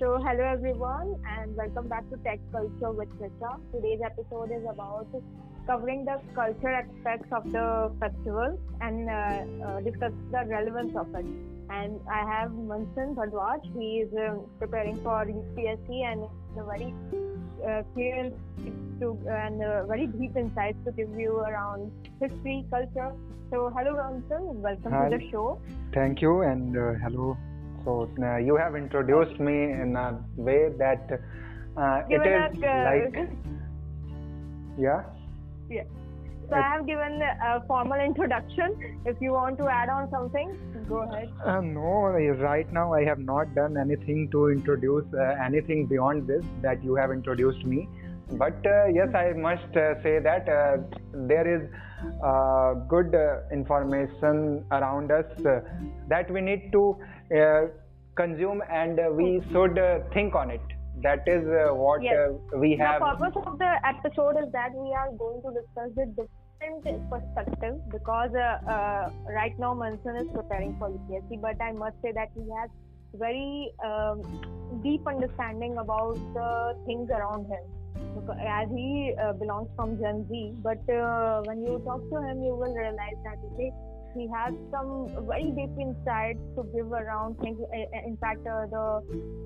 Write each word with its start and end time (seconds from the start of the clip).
So, 0.00 0.16
hello 0.16 0.44
everyone, 0.50 1.14
and 1.28 1.54
welcome 1.54 1.86
back 1.86 2.08
to 2.08 2.16
Tech 2.24 2.40
Culture 2.50 2.90
with 2.90 3.10
Richa. 3.20 3.60
Today's 3.70 4.00
episode 4.02 4.50
is 4.50 4.64
about 4.64 5.06
covering 5.66 6.06
the 6.06 6.16
culture 6.34 6.70
aspects 6.70 7.28
of 7.30 7.44
the 7.52 7.92
festival 8.00 8.58
and 8.80 9.10
uh, 9.10 9.12
uh, 9.12 9.80
discuss 9.80 10.12
the 10.32 10.46
relevance 10.48 10.96
of 10.96 11.06
it. 11.14 11.26
And 11.68 12.00
I 12.10 12.20
have 12.20 12.50
Mansan 12.50 13.14
Bhadwaj. 13.14 13.60
He 13.78 13.98
is 13.98 14.14
uh, 14.14 14.38
preparing 14.58 14.96
for 15.02 15.26
UPSC 15.26 15.90
and 15.90 16.24
a 16.56 16.64
very 16.64 16.94
uh, 17.68 17.82
clear 17.92 18.32
to, 19.00 19.18
and 19.28 19.62
uh, 19.62 19.84
very 19.84 20.06
deep 20.06 20.34
insights 20.34 20.78
to 20.86 20.92
give 20.92 21.10
you 21.18 21.40
around 21.40 21.92
history, 22.22 22.64
culture. 22.70 23.12
So, 23.50 23.70
hello 23.76 24.00
Mansan, 24.00 24.62
welcome 24.64 24.92
Hi. 24.92 25.10
to 25.10 25.18
the 25.18 25.30
show. 25.30 25.60
Thank 25.92 26.22
you 26.22 26.40
and 26.40 26.74
uh, 26.74 26.94
hello. 27.04 27.36
So 27.84 28.10
uh, 28.22 28.36
you 28.36 28.56
have 28.56 28.76
introduced 28.76 29.40
me 29.40 29.72
in 29.72 29.96
a 29.96 30.18
way 30.36 30.70
that 30.78 31.20
uh, 31.76 32.02
it 32.08 32.26
is 32.26 32.62
uh, 32.62 32.84
like 32.84 33.28
yeah. 34.78 35.02
Yeah. 35.68 35.84
So 36.48 36.56
I 36.56 36.62
have 36.62 36.86
given 36.86 37.22
a 37.22 37.62
formal 37.68 38.00
introduction. 38.00 39.00
If 39.06 39.20
you 39.20 39.32
want 39.32 39.56
to 39.58 39.68
add 39.68 39.88
on 39.88 40.10
something, 40.10 40.56
go 40.88 41.02
ahead. 41.02 41.28
Uh, 41.44 41.60
no, 41.60 42.08
right 42.42 42.70
now 42.72 42.92
I 42.92 43.04
have 43.04 43.20
not 43.20 43.54
done 43.54 43.76
anything 43.76 44.28
to 44.32 44.48
introduce 44.48 45.04
uh, 45.14 45.36
anything 45.44 45.86
beyond 45.86 46.26
this 46.26 46.44
that 46.62 46.82
you 46.82 46.96
have 46.96 47.12
introduced 47.12 47.64
me. 47.64 47.88
But 48.32 48.66
uh, 48.66 48.86
yes, 48.86 49.14
I 49.14 49.32
must 49.32 49.76
uh, 49.76 50.02
say 50.02 50.18
that 50.18 50.48
uh, 50.48 50.78
there 51.12 51.46
is 51.46 51.70
uh, 52.24 52.74
good 52.88 53.14
uh, 53.14 53.40
information 53.52 54.64
around 54.70 55.10
us 55.12 55.26
uh, 55.44 55.60
that 56.08 56.30
we 56.30 56.40
need 56.40 56.72
to 56.72 56.98
consume 58.16 58.62
and 58.70 58.98
uh, 58.98 59.08
we 59.12 59.40
should 59.52 59.78
uh, 59.78 60.00
think 60.12 60.34
on 60.34 60.50
it. 60.50 60.60
That 61.02 61.22
is 61.26 61.46
uh, 61.46 61.74
what 61.74 62.02
Yes. 62.02 62.16
uh, 62.18 62.58
we 62.58 62.76
have. 62.76 63.00
The 63.00 63.16
purpose 63.16 63.42
of 63.46 63.58
the 63.58 63.72
episode 63.84 64.36
is 64.42 64.52
that 64.52 64.72
we 64.74 64.92
are 64.92 65.10
going 65.12 65.40
to 65.42 65.50
discuss 65.58 65.90
the 65.96 66.06
different 66.18 67.10
perspective 67.10 67.74
because 67.90 68.30
uh, 68.34 68.70
uh, 68.70 69.10
right 69.28 69.58
now 69.58 69.72
Manson 69.74 70.16
is 70.16 70.28
preparing 70.34 70.76
for 70.78 70.90
UPSC, 70.90 71.40
but 71.40 71.56
I 71.62 71.72
must 71.72 71.96
say 72.02 72.12
that 72.12 72.28
he 72.34 72.44
has 72.58 72.68
very 73.14 73.72
um, 73.84 74.22
deep 74.82 75.06
understanding 75.06 75.78
about 75.78 76.18
the 76.34 76.74
things 76.86 77.08
around 77.10 77.46
him. 77.46 77.64
Because 78.14 78.38
as 78.46 78.68
he 78.70 79.14
uh, 79.22 79.32
belongs 79.34 79.68
from 79.76 79.98
Gen 80.00 80.26
Z, 80.28 80.54
but 80.62 80.82
uh, 80.92 81.42
when 81.44 81.62
you 81.62 81.80
talk 81.84 82.02
to 82.10 82.16
him, 82.26 82.42
you 82.42 82.54
will 82.54 82.74
realize 82.74 83.18
that 83.24 83.38
okay, 83.54 83.72
he 84.15 84.27
has 84.33 84.53
some 84.71 85.11
very 85.27 85.51
deep 85.51 85.75
insights 85.79 86.39
to 86.55 86.63
give 86.73 86.91
around 86.91 87.37
things. 87.39 87.59
Uh, 87.61 88.07
In 88.07 88.17
fact, 88.17 88.47
uh, 88.47 88.65
the 88.71 88.85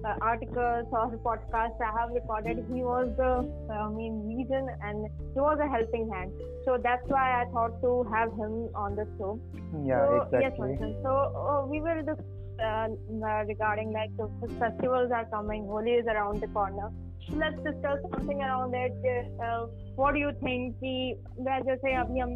uh, 0.06 0.16
articles 0.22 0.86
or 0.92 1.10
podcasts 1.26 1.82
I 1.82 1.92
have 2.00 2.12
recorded, 2.12 2.58
he 2.72 2.84
was 2.84 3.10
the 3.18 3.34
uh, 3.74 3.90
main 3.90 4.16
reason 4.28 4.70
and 4.84 5.10
he 5.34 5.40
was 5.40 5.58
a 5.60 5.68
helping 5.68 6.10
hand. 6.14 6.32
So 6.66 6.78
that's 6.82 7.04
why 7.08 7.42
I 7.42 7.46
thought 7.52 7.82
to 7.82 8.04
have 8.14 8.30
him 8.34 8.70
on 8.76 8.96
the 8.96 9.08
show. 9.18 9.40
Yeah, 9.86 10.06
so, 10.06 10.28
Yes, 10.34 10.54
exactly. 10.54 10.78
Mansan. 10.78 11.04
So 11.04 11.12
uh, 11.12 11.66
we 11.66 11.82
will 11.82 12.04
discuss 12.06 12.26
uh, 12.62 12.88
uh, 13.26 13.44
regarding 13.48 13.92
like 13.94 14.16
the 14.18 14.30
festivals 14.60 15.12
are 15.16 15.26
coming, 15.32 15.66
Holi 15.66 15.92
is 15.92 16.06
around 16.08 16.42
the 16.42 16.48
corner. 16.48 16.92
So 17.30 17.38
let's 17.38 17.56
discuss 17.64 18.00
something 18.12 18.42
around 18.42 18.74
it. 18.76 18.94
Uh, 19.42 19.68
what 19.96 20.14
do 20.14 20.20
you 20.20 20.32
think 20.44 20.76
कि 20.84 20.94
मैं 21.40 21.62
जैसे 21.64 21.94
अभी 22.02 22.20
हम 22.20 22.36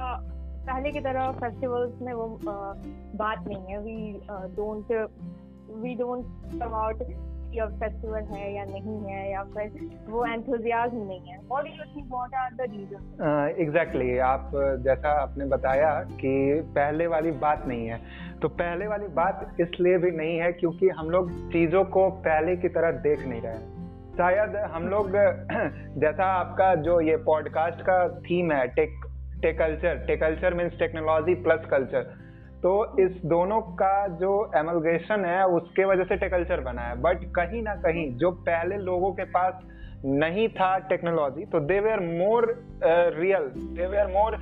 uh, 0.00 0.18
पहले 0.67 0.91
की 0.91 0.99
तरह 0.99 1.31
festivals 1.31 2.01
में 2.01 2.13
वो 2.13 2.39
बात 3.15 3.47
नहीं 3.47 3.65
है। 3.65 3.77
We 3.77 4.21
don't 4.29 5.09
we 5.83 5.95
don't 5.95 6.61
about 6.61 7.03
festival 7.55 8.21
है 8.21 8.55
या 8.55 8.63
नहीं 8.65 9.03
है 9.03 9.31
या 9.31 9.43
फिर 9.43 9.89
वो 10.09 10.25
एंथुजियाज्म 10.25 10.97
नहीं 10.97 11.19
है। 11.19 11.37
What 11.37 11.63
do 11.63 11.69
you 11.69 11.95
think 11.95 12.11
what 12.11 12.33
are 12.33 12.53
the 12.53 12.61
reason 12.61 13.55
exactly 13.59 14.17
आप, 14.17 14.51
जैसा 14.55 15.09
आपने 15.09 15.45
बताया 15.45 16.03
कि 16.03 16.61
पहले 16.75 17.07
वाली 17.07 17.31
बात 17.31 17.65
नहीं 17.67 17.87
है। 17.87 17.99
तो 18.41 18.47
पहले 18.47 18.87
वाली 18.87 19.07
बात 19.07 19.55
इसलिए 19.59 19.97
भी 19.97 20.11
नहीं 20.11 20.37
है 20.37 20.51
क्योंकि 20.51 20.89
हम 20.89 21.09
लोग 21.09 21.31
चीज़ों 21.31 21.83
को 21.85 22.09
पहले 22.09 22.55
की 22.55 22.69
तरह 22.69 22.91
देख 22.91 23.27
नहीं 23.27 23.41
रहे। 23.41 23.85
शायद 24.17 24.55
हम 24.55 24.87
लोग, 24.87 25.09
जैसा 26.01 26.25
आपका 26.25 26.75
जो 26.75 27.01
ये 27.01 27.17
पॉडकास्ट 27.17 27.81
का 27.81 28.07
थीम 28.09 28.51
है, 28.51 28.67
tech 28.67 29.04
tech 29.45 30.19
culture 30.21 30.53
means 30.53 30.79
technology 30.79 31.35
plus 31.43 31.65
culture 31.71 32.13
तो 32.57 32.73
इस 32.99 33.21
दोनों 33.27 33.61
का 33.79 33.95
जो 34.19 34.33
एमलगेशन 34.57 35.25
है 35.25 35.43
उसके 35.55 35.85
वजह 35.85 36.03
से 36.05 36.15
टेकल्चर 36.17 36.61
बना 36.63 36.81
है। 36.81 36.95
बट 37.01 37.23
कहीं 37.35 37.61
ना 37.63 37.75
कहीं 37.81 38.05
जो 38.17 38.31
पहले 38.43 38.77
लोगों 38.83 39.11
के 39.13 39.23
पास 39.31 39.59
नहीं 40.05 40.47
था 40.51 40.77
टेक्नोलॉजी 40.89 41.45
तो 41.45 41.59
they 41.61 41.79
were 41.79 41.99
more 41.99 42.47
real 43.15 43.45
they 43.75 43.87
were 43.87 44.07
more 44.09 44.37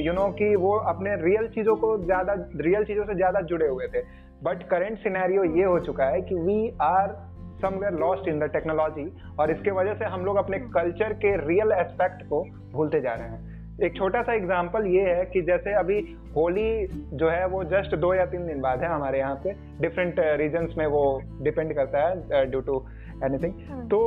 you 0.00 0.12
know 0.12 0.26
कि 0.32 0.54
वो 0.58 0.72
अपने 0.92 1.14
रियल 1.18 1.48
चीज़ों 1.48 1.76
को 1.76 1.96
ज़्यादा 1.98 2.34
रियल 2.60 2.84
चीज़ों 2.84 3.04
से 3.04 3.14
ज़्यादा 3.14 3.40
जुड़े 3.42 3.68
हुए 3.68 3.86
थे। 3.86 4.02
बट 4.44 4.62
करेंट 4.70 4.98
सिनेरियो 4.98 5.44
ये 5.56 5.64
हो 5.64 5.78
चुका 5.80 6.04
है 6.06 6.20
कि 6.22 6.34
we 6.36 6.58
are 6.82 7.14
somewhere 7.62 7.98
lost 7.98 8.28
in 8.28 8.38
the 8.38 8.50
technology 8.52 9.06
और 9.40 9.50
इसके 9.50 9.70
वजह 9.72 9.94
से 9.94 10.04
हम 10.06 10.24
लोग 10.24 10.36
अपने 10.36 10.58
कल्चर 10.74 11.12
के 11.24 11.36
रियल 11.46 11.72
एस्पेक्ट 11.72 12.22
को 12.28 12.42
भूलते 12.72 13.00
जा 13.00 13.14
रहे 13.14 13.28
हैं। 13.28 13.51
एक 13.82 13.96
छोटा 13.96 14.22
सा 14.22 14.34
एग्ज़ाम्पल 14.34 14.86
ये 14.86 15.02
है 15.04 15.24
कि 15.24 15.40
जैसे 15.42 15.72
अभी 15.74 15.98
होली 16.36 16.86
जो 17.12 17.28
है 17.28 17.46
वो 17.46 17.62
जस्ट 17.64 17.94
दो 17.96 18.12
या 18.14 18.26
तीन 18.26 18.46
दिन 18.46 18.60
बाद 18.60 18.82
है 18.82 18.88
हमारे 18.88 19.18
यहाँ 19.18 19.34
पे। 19.44 19.52
डिफरेंट 19.80 20.20
रीजन्स 20.40 20.76
में 20.78 20.86
वो 20.86 21.02
डिपेंड 21.42 21.74
करता 21.74 22.06
है 22.08 22.44
ड्यू 22.50 22.60
टू 22.60 22.78
एनीथिंग 23.24 23.88
तो 23.90 23.98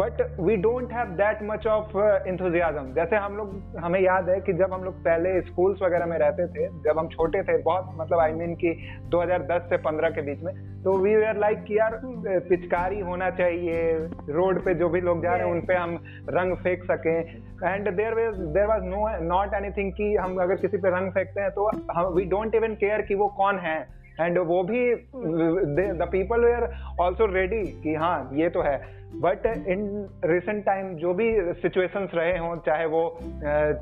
but 0.00 0.20
we 0.40 0.56
don't 0.56 0.92
have 0.92 1.06
that 1.16 1.42
much 1.42 1.66
of 1.66 1.96
enthusiasm 2.28 2.92
जैसे 2.94 3.16
हम 3.16 3.36
लोग 3.36 3.78
हमें 3.78 4.00
याद 4.00 4.28
है 4.28 4.40
कि 4.40 4.52
जब 4.52 4.72
हम 4.72 4.84
लोग 4.84 4.94
पहले 5.04 5.40
स्कूल्स 5.42 5.82
वगैरह 5.82 6.06
में 6.06 6.16
रहते 6.18 6.46
थे 6.46 6.66
जब 6.84 6.98
हम 6.98 7.08
छोटे 7.08 7.42
थे 7.42 7.56
बहुत 7.62 7.94
मतलब 8.00 8.18
आई 8.18 8.32
मीन 8.32 8.54
कि 8.54 8.74
2010 9.14 9.68
से 9.70 9.78
15 9.82 10.14
के 10.14 10.22
बीच 10.22 10.42
में 10.42 10.54
तो 10.82 10.96
वी 10.98 11.14
आर 11.24 11.38
लाइक 11.38 11.62
कि 11.64 11.78
यार 11.78 12.00
पिचकारी 12.48 13.00
होना 13.00 13.30
चाहिए 13.38 13.92
रोड 14.30 14.64
पे 14.64 14.74
जो 14.74 14.88
भी 14.88 15.00
लोग 15.00 15.22
जा 15.22 15.34
रहे 15.34 15.46
हैं 15.46 15.54
उन 15.54 15.60
पे 15.66 15.74
हम 15.74 15.98
रंग 16.30 16.56
फेंक 16.56 16.84
सकें। 16.84 17.18
And 17.64 17.90
their 17.96 18.14
ways 18.14 18.34
there 18.54 18.66
was 18.66 18.84
no 18.84 19.06
not 19.24 19.54
anything 19.54 19.92
कि 19.92 20.14
हम 20.16 20.36
अगर 20.42 20.56
किसी 20.56 20.76
पे 20.76 20.90
रंग 20.90 21.10
फेंकते 21.12 21.40
हैं 21.40 21.50
तो 21.50 21.70
वी 22.14 22.24
डोंट 22.26 22.54
इवन 22.54 22.74
केयर 22.76 23.02
कि 23.02 23.14
वो 23.14 23.28
कौन 23.36 23.58
है। 23.58 23.78
एंड 24.20 24.38
वो 24.38 24.62
भी 24.62 24.94
the 24.94 26.08
people 26.12 26.44
are 26.46 26.70
also 27.00 27.26
ready 27.26 27.62
कि 27.82 27.94
हाँ 27.94 28.30
ये 28.34 28.48
तो 28.48 28.62
है। 28.62 28.78
बट 29.14 29.46
इन 29.46 29.80
रिसेंट 30.24 30.64
टाइम 30.64 30.94
जो 30.96 31.12
भी 31.14 31.30
सिचुएशंस 31.62 32.10
रहे 32.14 32.36
हों, 32.38 32.56
चाहे 32.56 32.86
वो 32.86 33.02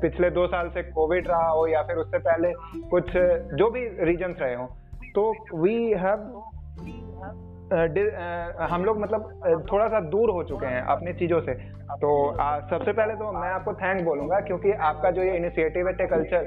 पिछले 0.01 0.29
दो 0.29 0.45
साल 0.47 0.69
से 0.69 0.83
कोविड 0.83 1.27
रहा 1.27 1.49
हो 1.49 1.67
या 1.67 1.81
फिर 1.83 1.95
उससे 1.95 2.17
पहले 2.19 2.53
कुछ, 2.89 3.11
जो 3.53 3.69
भी 3.69 3.87
रीजन्स 4.03 4.41
रहे 4.41 4.55
हों 4.55 4.67
तो 5.15 5.31
वी 5.55 5.75
हैव 5.97 6.17
हम 7.69 8.83
लोग 8.85 8.99
मतलब 8.99 9.65
थोड़ा 9.71 9.87
सा 9.87 9.99
दूर 10.09 10.29
हो 10.29 10.43
चुके 10.43 10.65
हैं 10.65 10.81
अपनी 10.91 11.13
चीज़ों 11.13 11.39
से। 11.41 11.53
तो 11.93 12.09
आ, 12.31 12.59
सबसे 12.61 12.91
पहले 12.91 13.13
तो 13.15 13.31
मैं 13.31 13.49
आपको 13.49 13.73
थैंक 13.73 14.03
बोलूँगा 14.05 14.39
क्योंकि 14.39 14.71
आपका 14.87 15.11
जो 15.11 15.23
ये 15.23 15.35
इनिशिएटिव 15.37 15.87
है 15.87 15.93
टेक 15.93 16.09
कल्चर 16.09 16.41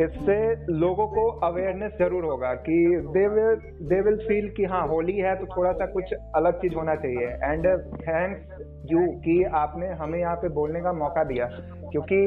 इससे 0.00 0.36
लोगों 0.74 1.06
को 1.06 1.26
अवेयरनेस 1.46 1.92
ज़रूर 1.98 2.24
होगा 2.24 2.52
कि 2.66 2.76
they 3.08 3.26
will 3.28 3.56
they 3.88 4.00
will 4.00 4.16
feel 4.18 4.48
कि 4.56 4.64
हाँ 4.64 4.86
होली 4.88 5.16
है 5.18 5.34
तो 5.36 5.46
थोड़ा 5.56 5.72
सा 5.72 5.86
कुछ 5.86 6.14
अलग 6.36 6.60
चीज़ 6.60 6.74
होना 6.74 6.94
चाहिए। 6.94 7.26
एंड 7.44 7.66
थैंक्स 7.98 8.90
यू 8.92 9.06
कि 9.18 9.42
आपने 9.56 9.88
हमें 9.94 10.18
यहाँ 10.18 10.36
पे 10.36 10.48
बोलने 10.54 10.80
का 10.80 10.92
मौका 10.94 11.24
दिया। 11.24 11.48
क्योंकि 11.92 12.22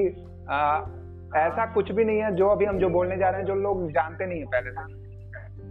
आ, 0.50 0.62
ऐसा 1.38 1.66
कुछ 1.74 1.92
भी 1.92 2.06
नहीं 2.06 2.20
है 2.20 2.36
जो 2.36 2.48
अभी 2.48 2.66
हम 2.66 2.78
जो 2.80 2.90
बोलने 2.90 3.18
जा 3.18 3.30
रहे 3.30 3.40
हैं 3.40 3.48
जो 3.48 3.56
लोग 3.56 3.90
जानते 3.92 4.26
नहीं 4.26 4.40
है 4.40 4.46
पहले 4.46 4.72
से। 4.72 5.05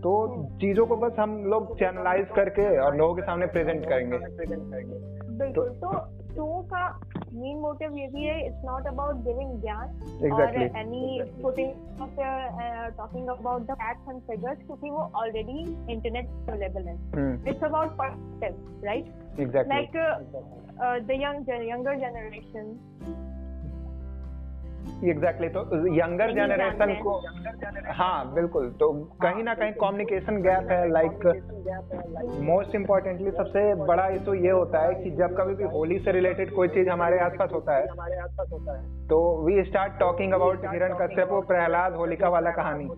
तो 0.05 0.13
चीज़ों 0.61 0.87
को 0.87 0.97
बस 0.97 1.19
हम 1.19 1.45
लोग 1.51 1.75
चैनलाइज 1.79 2.27
करके 2.37 2.65
और 2.79 2.97
लोगों 2.97 3.15
के 3.15 3.23
सामने 3.23 3.47
प्रेजेंट 3.55 3.85
करेंगे। 3.85 4.19
बिल्कुल 5.39 5.69
तो 5.85 5.93
शो 6.35 6.47
का 6.63 6.83
मेन 7.35 7.57
मोटिव 7.61 7.97
ये 7.99 8.07
भी 8.07 8.25
है 8.25 8.35
इट्स 8.47 8.65
नॉट 8.65 8.87
अबाउट 8.87 9.17
गिविंग 9.25 9.61
ज्ञान 9.61 10.33
और 10.33 10.57
any 10.63 11.23
putting 11.43 11.71
talking 12.99 13.29
about 13.29 13.63
the 13.63 13.75
facts 13.83 14.09
and 14.09 14.21
figures 14.23 14.59
क्योंकि 14.67 14.91
वो 14.91 15.11
ऑलरेडी 15.23 15.59
इंटरनेट 15.93 16.27
अवेलेबल 16.49 16.89
है। 16.89 16.97
It's 17.51 17.65
about 17.65 17.97
perspective 18.03 18.85
right 18.85 19.41
exactly 19.41 19.75
like 19.75 19.95
uh, 19.97 20.13
uh, 20.85 20.97
the 21.09 21.17
exactly 24.85 25.49
exactly, 25.49 25.71
तो 25.71 25.95
यंगर 25.95 26.33
जनरेशन 26.35 26.95
को 27.03 27.13
हाँ 27.95 28.33
बिल्कुल। 28.35 28.71
तो 28.81 28.93
कहीं 29.23 29.43
ना 29.45 29.55
कहीं 29.55 29.73
कम्युनिकेशन 29.73 30.41
गैप 30.43 30.71
है 30.71 30.89
लाइक 30.91 31.27
मोस्ट 32.41 32.75
इम्पोर्टेंटली 32.75 33.31
सबसे 33.31 33.63
बड़ा 33.85 34.07
इशू 34.09 34.35
ये 34.35 34.51
होता 34.51 34.81
है 34.81 34.95
कि 34.95 35.11
जब 35.11 35.37
कभी 35.37 35.55
भी 35.55 35.65
होली 35.65 35.99
से 35.99 36.13
रिलेटेड 36.13 36.55
कोई 36.55 36.69
चीज़ 36.69 36.89
हमारे 36.89 37.19
आसपास 37.19 37.51
होता 37.53 37.77
है 37.77 37.87
होता 38.53 38.77
है 38.77 39.07
तो 39.09 39.21
वी 39.47 39.63
स्टार्ट 39.65 39.99
टॉकिंग 40.01 40.33
अबाउट 40.33 40.67
हिरण 40.73 40.95
कश्यप 41.01 41.33
प्रहलाद 41.49 41.95
होलिका 41.95 42.29
वाला 42.29 42.51
कहानी 42.51 42.89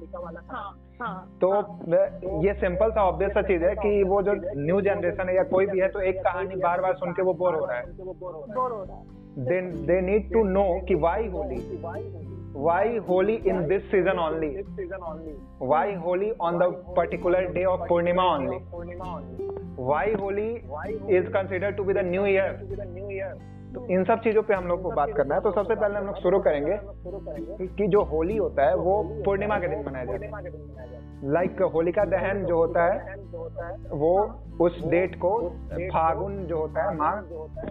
हाँ, 0.50 0.78
हाँ, 1.00 1.36
तो 1.40 1.50
हाँ, 1.50 2.42
ये 2.44 2.54
सिंपल 2.54 2.90
सा 2.90 3.02
ऑब्वियस 3.02 3.32
सा 3.32 3.42
चीज़ 3.42 3.64
है 3.64 3.74
कि 3.74 4.02
वो 4.02 4.22
जो 4.22 4.32
न्यू 4.56 4.80
जनरेशन 4.80 5.28
है 5.28 5.36
या 5.36 5.42
कोई 5.42 5.66
भी 5.66 5.80
है 5.80 5.88
तो 5.88 6.00
एक 6.00 6.22
कहानी 6.24 6.56
बार 6.62 6.80
बार 6.80 6.94
सुन 6.94 7.12
के 7.12 7.22
वो 7.22 7.34
बोर 7.34 7.54
हो 7.54 7.64
रहा 7.64 7.78
है। 7.78 7.84
They 9.38 9.60
they 9.86 10.00
need 10.00 10.32
to 10.32 10.42
know 10.44 10.64
कि 10.88 10.94
why 10.94 11.26
Holi 11.28 11.56
why 12.56 12.96
Holi 13.08 13.34
in 13.46 13.66
this 13.68 13.82
season 13.90 14.18
only 14.18 14.48
why 15.62 15.94
Holi 15.94 16.30
on 16.40 16.58
the 16.58 16.70
particular 16.96 17.52
day 17.52 17.64
of 17.64 17.80
Purnima 17.88 18.24
only 18.34 18.58
why 19.78 20.12
Holi 20.12 20.48
is 21.18 21.28
consider 21.32 21.70
to 21.70 21.84
be 21.84 21.94
the 21.94 22.06
new 22.06 22.26
year 22.26 22.58
new 22.86 23.10
year 23.10 23.34
तो 23.74 23.86
इन 23.86 24.04
सब 24.04 24.20
चीज़ों 24.20 24.42
पे 24.42 24.54
हम 24.54 24.66
लोग 24.66 24.82
को 24.82 24.90
बात 24.90 25.10
करना 25.16 25.34
है। 25.34 25.40
तो 25.40 25.50
सबसे 25.52 25.74
पहले 25.74 25.98
हम 25.98 26.06
लोग 26.06 26.16
शुरू 26.16 26.38
करेंगे 26.38 26.78
कि 27.76 27.86
जो 27.86 28.02
होली 28.02 28.36
होता 28.36 28.68
है, 28.68 28.76
वो 28.76 29.22
पूर्णिमा 29.24 29.58
के 29.58 29.68
दिन 29.68 29.84
मनाया 29.86 30.04
जाता 30.04 30.36
है। 30.36 31.32
लाइक 31.32 31.62
होली 31.74 31.92
का 31.92 32.04
दहन 32.04 32.44
जो 32.44 32.56
होता 32.56 32.84
है, 32.84 33.16
वो 33.92 34.12
उस 34.60 34.80
डेट 34.86 35.16
को 35.16 35.32
फागुन 35.92 36.36
जो 36.46 36.58
होता 36.58 36.90
है, 36.90 36.96
माघ 36.96 37.24
जो 37.24 37.38
होता 37.38 37.60
है 37.60 37.66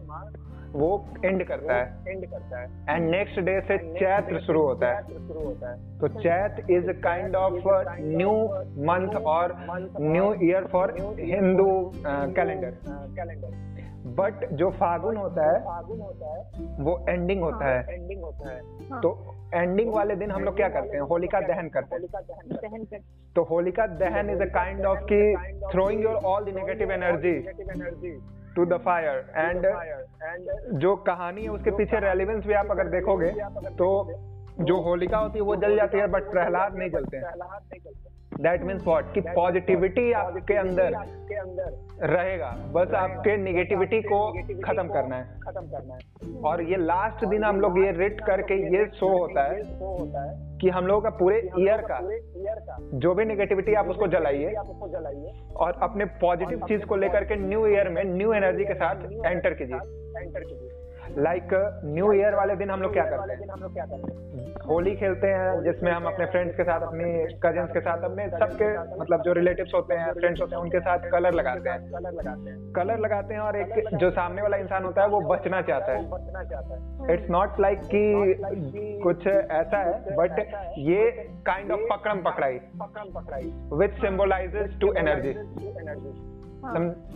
वो 0.73 0.89
एंड 1.25 1.44
करता 1.47 1.75
है। 1.75 1.94
एंड 2.07 2.25
करता 2.25 2.59
है। 2.59 2.67
एंड 2.89 3.09
नेक्स्ट 3.09 3.39
डे 3.39 3.59
से 3.62 3.77
चैत्र 3.77 4.39
शुरू 4.39 4.62
होता 4.62 4.88
है। 4.88 5.01
शुरू 5.03 5.39
होता 5.39 5.71
है। 5.71 6.00
तो 6.00 6.07
Chait 6.07 6.69
is 6.71 6.91
kind 7.01 7.35
of 7.35 7.53
new 8.00 8.31
month 8.85 9.15
और 9.27 9.56
new 10.01 10.33
year 10.44 10.65
for 10.65 10.95
Hindu 11.19 11.91
calendar 12.07 12.73
calendar 12.88 13.63
but 14.17 14.45
जो 14.53 14.69
फागुन 14.71 15.17
होता 15.17 15.51
है 15.51 15.59
फागुन 15.59 16.00
होता 16.00 16.33
है 16.33 16.75
वो 16.79 17.06
एंडिंग 17.09 17.41
होता 17.41 17.65
है 17.65 17.94
एंडिंग 17.94 18.21
होता 18.21 18.51
है। 18.51 19.00
तो 19.01 19.17
एंडिंग 19.53 19.94
वाले 19.94 20.15
दिन 20.15 20.31
हम 20.31 20.44
लोग 20.44 20.56
क्या 20.56 20.67
करते 20.69 20.97
हैं? 20.97 21.03
होलिका 21.03 21.39
दहन 21.41 21.69
करते 21.69 21.95
हैं। 21.95 23.00
तो 23.35 23.44
Holika 23.44 23.88
Dahan 23.97 24.29
is 24.29 24.41
a 24.41 24.45
kind 24.45 24.85
of 24.85 25.00
की 25.12 25.35
throwing 25.71 26.03
your 26.03 26.15
all 26.25 26.45
the 26.45 26.56
negative 26.56 26.91
energy 26.91 27.33
to 28.56 28.66
the 28.66 28.78
fire 28.86 29.18
and 29.36 30.80
जो 30.80 30.96
कहानी 31.07 31.44
है, 31.44 31.50
उसके 31.50 31.72
पीछे 31.72 32.00
रेलिवेंस 32.00 32.46
भी 32.46 32.54
आप 32.54 32.72
अगर 32.72 32.88
देखोगे 32.90 33.31
तो 33.78 33.88
जो 34.62 34.80
होलिका 34.81 35.18
होती 35.18 35.40
है, 35.40 35.46
वो 35.46 35.56
जल 35.56 35.75
जाती 35.75 35.98
है 35.98 36.07
बट 36.07 36.31
प्रहलाद 36.31 36.75
नहीं 36.75 36.90
जलते 36.90 37.18
हैं। 37.18 37.24
दैट 38.42 38.62
मीन्स 38.62 38.88
वॉट 38.88 39.14
कि 39.14 39.22
पॉजिटिविटी 39.22 40.12
आपके 40.12 40.54
अंदर 40.54 40.96
रहेगा। 42.04 42.50
बस 42.72 42.94
आपके 42.94 43.36
निगेटिविटी 43.38 44.02
को 44.02 44.20
खत्म 44.66 44.88
करना 44.88 45.16
है। 45.16 45.40
खत्म 45.40 45.62
करना 45.62 45.94
है। 45.94 46.40
और 46.42 46.62
ये 46.62 46.78
लास्ट 46.78 47.26
दिन 47.26 47.44
हम 47.44 47.60
लोग 47.60 47.80
ये 47.80 47.92
रिट 47.92 48.22
करके 48.22 48.54
ये 48.76 48.86
शो 48.96 49.08
होता 49.18 49.44
है 49.44 49.62
कि 50.58 50.70
हम 50.70 50.88
लोगों 50.88 51.02
का 51.02 51.10
पूरे 51.10 51.38
ईयर 51.60 51.82
का 51.92 52.00
जो 52.98 53.14
भी 53.16 53.26
निगेटिविटी 53.26 53.74
आप 53.74 53.88
उसको 53.88 54.08
जलाइए 54.08 54.54
और 55.56 55.80
अपने 55.82 56.06
पॉजिटिव 56.22 56.66
चीज़ 56.68 56.86
को 56.86 56.96
लेकर 56.96 57.24
के 57.24 57.36
न्यू 57.36 57.68
ईयर 57.68 57.90
में 57.90 58.04
न्यू 58.04 58.34
एनर्जी 58.34 58.66
के 58.66 58.74
साथ 58.74 58.96
एंटर 59.26 59.54
कीजिए। 59.54 59.76
एंटर 60.22 60.40
कीजिए। 60.40 60.85
लाइक 61.18 61.50
न्यू 61.86 62.12
ईयर 62.13 62.36
वाले 62.36 62.56
दिन 62.56 62.69
हम 62.69 62.81
लोग 62.81 62.94
क्या 62.94 63.04
करते 63.04 63.34
हैं? 63.34 63.50
हम 63.50 63.62
लोग 63.62 63.74
क्या 63.74 63.86
करते 63.86 64.12
हैं 64.12 64.24
होली 64.68 64.96
खेलते 64.96 65.28
हैं 65.28 65.62
जिसमें 65.63 65.92
हम 65.92 66.06
अपने 66.07 66.25
फ्रेंड्स 66.25 66.56
के 66.57 66.63
साथ 66.63 66.81
अपने 66.81 67.10
कजिन्स 67.44 67.72
के 67.72 67.80
साथ 67.80 68.04
अपने 68.04 68.28
सबके 68.30 68.68
मतलब 69.00 69.22
जो 69.22 69.34
रिलेटिव्स 69.34 69.74
होते 69.75 69.96
हैं 69.96 70.13
फ्रेंड्स 70.13 70.42
होते 70.42 70.56
हैं 70.56 70.62
उनके 70.62 70.80
साथ 70.80 71.10
कलर 71.12 71.34
लगाते 71.34 71.69
हैं। 71.69 71.92
कलर 71.92 72.12
लगाते 72.12 72.50
हैं 72.50 72.72
कलर 72.74 73.00
लगाते 73.00 73.34
हैं 73.34 73.42
और 73.42 73.56
एक 73.56 73.96
जो 73.96 74.10
सामने 74.12 74.42
वाला 74.42 74.57
इंसान 74.57 74.84
होता 74.84 75.02
है 75.02 75.07
वो 75.07 75.19
बचना 75.30 75.62
चाहता 75.62 75.92
है। 75.92 76.10
बचना 76.10 76.44
चाहता 76.44 76.75
है 76.75 77.13
इट्स 77.13 77.30
नॉट 77.30 77.60
लाइक 77.60 77.81
कि 77.86 79.01
कुछ 79.04 79.28
ऐसा 79.28 79.78
है 79.80 80.16
बट 80.16 80.40
ये 80.78 81.12
काइंड 81.46 81.72
ऑफ़ 81.72 81.81
पकड़म 81.92 82.22
पकड़ाई 82.22 82.58
पकड़म 82.80 83.12
पकड़ाई 83.13 83.51
विच 83.74 84.01
सिंबलाइजेज 84.01 84.80
टू 84.81 84.94
एनर्जी 84.94 85.34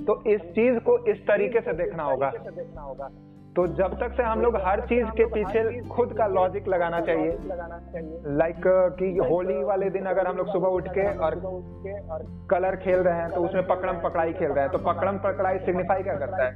तो 0.05 0.21
इस 0.27 0.41
चीज़ 0.51 0.79
को 0.79 0.97
इस 1.05 1.25
तरीके 1.27 1.59
से 1.59 1.73
देखना 1.73 2.03
होगा 2.03 2.29
देखना 2.29 2.81
होगा। 2.81 3.09
तो 3.55 3.65
जब 3.67 3.93
तक 3.99 4.13
से 4.17 4.23
हम 4.23 4.41
लोग 4.41 4.55
हर 4.65 4.81
चीज़ 4.81 5.07
के 5.11 5.25
पीछे 5.25 5.61
खुद 5.89 6.13
का 6.13 6.27
लॉजिक 6.27 6.67
लगाना 6.67 6.99
चाहिए। 7.01 7.37
लाइक 8.35 8.61
कि 8.99 9.07
होली 9.29 9.63
वाले 9.63 9.89
दिन 9.89 10.05
अगर 10.05 10.27
हम 10.27 10.37
लोग 10.37 10.51
सुबह 10.51 10.67
उठ 10.69 10.87
के 10.87 11.07
और 11.17 11.35
कलर 12.51 12.75
खेल 12.75 12.99
रहे 12.99 13.15
हैं 13.15 13.29
तो 13.29 13.41
उसमें 13.41 13.67
पकड़म 13.67 13.99
पकड़ाई 14.01 14.33
खेल 14.33 14.51
रहे 14.51 14.63
हैं। 14.63 14.71
तो 14.71 14.77
पकड़म 14.85 15.17
पकड़ाई 15.19 15.57
सिग्निफाई 15.59 16.03
क्या 16.03 16.15
करता 16.15 16.45
है 16.45 16.53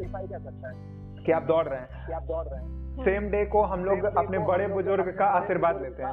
कि 1.26 1.32
आप 1.32 1.44
दौड़ 1.44 1.66
रहे 1.66 1.80
हैं? 1.80 2.06
कि 2.08 2.14
आप 2.14 2.24
दौड़ 2.24 2.46
रहे 2.46 2.62
हैं। 2.62 2.83
सेम 2.96 3.30
डे 3.30 3.44
को 3.46 3.62
हम 3.64 3.84
लोग 3.86 4.04
अपने 4.06 4.40
बड़े 4.48 4.68
बुज़ुर्ग 4.68 5.08
का 5.20 5.26
आशीर्वाद 5.38 5.82
लेते 5.82 6.04
हैं। 6.04 6.12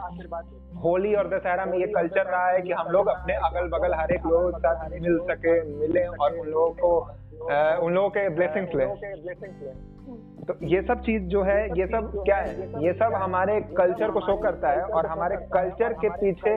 होली 0.82 1.14
और 1.14 1.28
दशहरा 1.28 1.64
में 1.64 1.78
ये 1.78 1.86
कल्चर 1.86 2.26
रहा 2.26 2.48
है 2.48 2.60
कि 2.62 2.72
हम 2.72 2.88
लोग 2.88 3.08
अपने 3.08 3.34
अगल 3.48 3.68
बगल 3.68 3.94
हर 3.94 4.12
एक 4.12 4.26
लोगों 4.26 4.50
के 4.52 4.58
साथ 4.58 4.88
मिल 4.92 5.18
सके 5.30 5.52
मिले 5.70 6.04
और 6.06 6.38
उन 6.38 6.48
लोगों 6.48 6.70
को 6.74 6.90
उन 7.86 7.94
लोगों 7.94 8.08
के 8.10 8.28
ब्लेसिंग्स 8.28 8.74
ले। 8.74 8.86
तो 10.46 10.54
ये 10.66 10.80
सब 10.82 11.00
चीज़ 11.00 11.22
जो 11.24 11.42
है 11.42 11.58
ये 11.78 11.86
सब 11.86 12.12
क्या 12.24 12.36
है 12.36 12.84
ये 12.84 12.92
सब 12.92 13.14
हमारे 13.14 13.60
कल्चर 13.76 14.10
को 14.10 14.20
शो 14.20 14.36
करता 14.36 14.70
है 14.70 14.82
और 14.90 15.06
हमारे 15.06 15.36
कल्चर 15.52 15.92
के 15.94 16.08
पीछे 16.16 16.56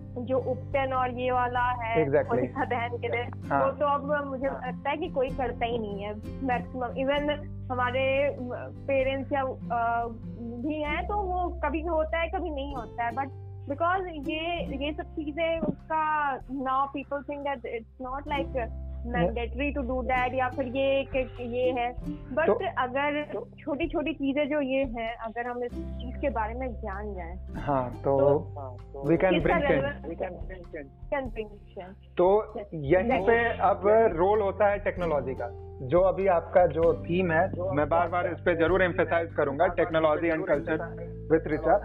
जो 0.19 0.37
उपटन 0.37 0.93
और 0.93 1.19
ये 1.19 1.31
वाला 1.31 1.63
है 1.81 1.93
exactly. 2.05 2.47
दहन 2.69 2.97
के 2.97 3.07
लिए 3.07 3.23
हाँ. 3.49 3.63
वो 3.63 3.71
तो 3.71 3.85
अब 3.85 4.27
मुझे 4.27 4.47
लगता 4.47 4.89
है 4.89 4.97
कि 4.97 5.09
कोई 5.09 5.29
करता 5.37 5.65
ही 5.65 5.77
नहीं 5.77 6.03
है 6.03 6.13
मैक्सिमम 6.47 6.97
इवन 6.97 7.29
हमारे 7.71 8.03
पेरेंट्स 8.87 9.31
या 9.33 9.43
भी 10.65 10.81
हैं 10.81 11.05
तो 11.07 11.21
वो 11.23 11.47
कभी 11.65 11.81
होता 11.81 12.19
है 12.19 12.27
कभी 12.29 12.49
नहीं 12.49 12.75
होता 12.75 13.05
है 13.05 13.11
बट 13.15 13.39
बिकॉज़ 13.69 14.07
ये 14.29 14.85
ये 14.85 14.91
सब 14.93 15.15
चीज़ें 15.15 15.59
उसका 15.59 16.03
now 16.51 16.85
people 16.93 17.21
think 17.23 17.41
that 17.41 17.65
it's 17.65 18.01
not 18.01 18.27
like 18.27 18.57
mandatory 19.05 19.71
to 19.71 19.81
do 19.81 20.01
that 20.03 20.33
या 20.33 20.49
फिर 20.49 20.67
ये 20.67 20.87
ये 21.41 21.71
है 21.71 21.91
बट 22.33 22.47
तो, 22.47 22.53
अगर 22.77 23.23
छोटी 23.59 23.87
छोटी 23.87 24.13
चीज़ें 24.13 24.47
जो 24.49 24.61
ये 24.61 24.83
है 24.97 25.09
अगर 25.25 25.47
हम 25.47 25.63
इस 25.63 25.73
के 26.21 26.29
बारे 26.31 26.53
में 26.53 26.67
जान 26.75 27.13
जाए। 27.15 27.63
हाँ 27.63 27.83
तो 28.03 28.13
वी 29.07 29.17
कैन 29.17 29.41
ब्रिंग 29.41 29.59
तो 32.17 32.27
यहीं 32.75 33.19
पे 33.27 33.37
अब 33.63 33.87
रोल 34.15 34.41
होता 34.41 34.67
है 34.67 34.79
टेक्नोलॉजी 34.81 35.33
का। 35.35 35.49
जो 35.83 35.99
अभी 36.07 36.25
आपका 36.29 36.65
जो 36.69 36.93
थीम 37.03 37.31
है 37.31 37.43
मैं 37.75 37.87
बार 37.89 38.07
बार 38.09 38.27
इस 38.27 38.39
पे 38.45 38.55
ज़रूर 38.55 38.83
एम्फेसाइज 38.83 39.33
करूँगा 39.37 39.67
technology 39.77 40.27
and 40.27 40.45
culture 40.47 40.83
with 41.31 41.47
Richa 41.47 41.77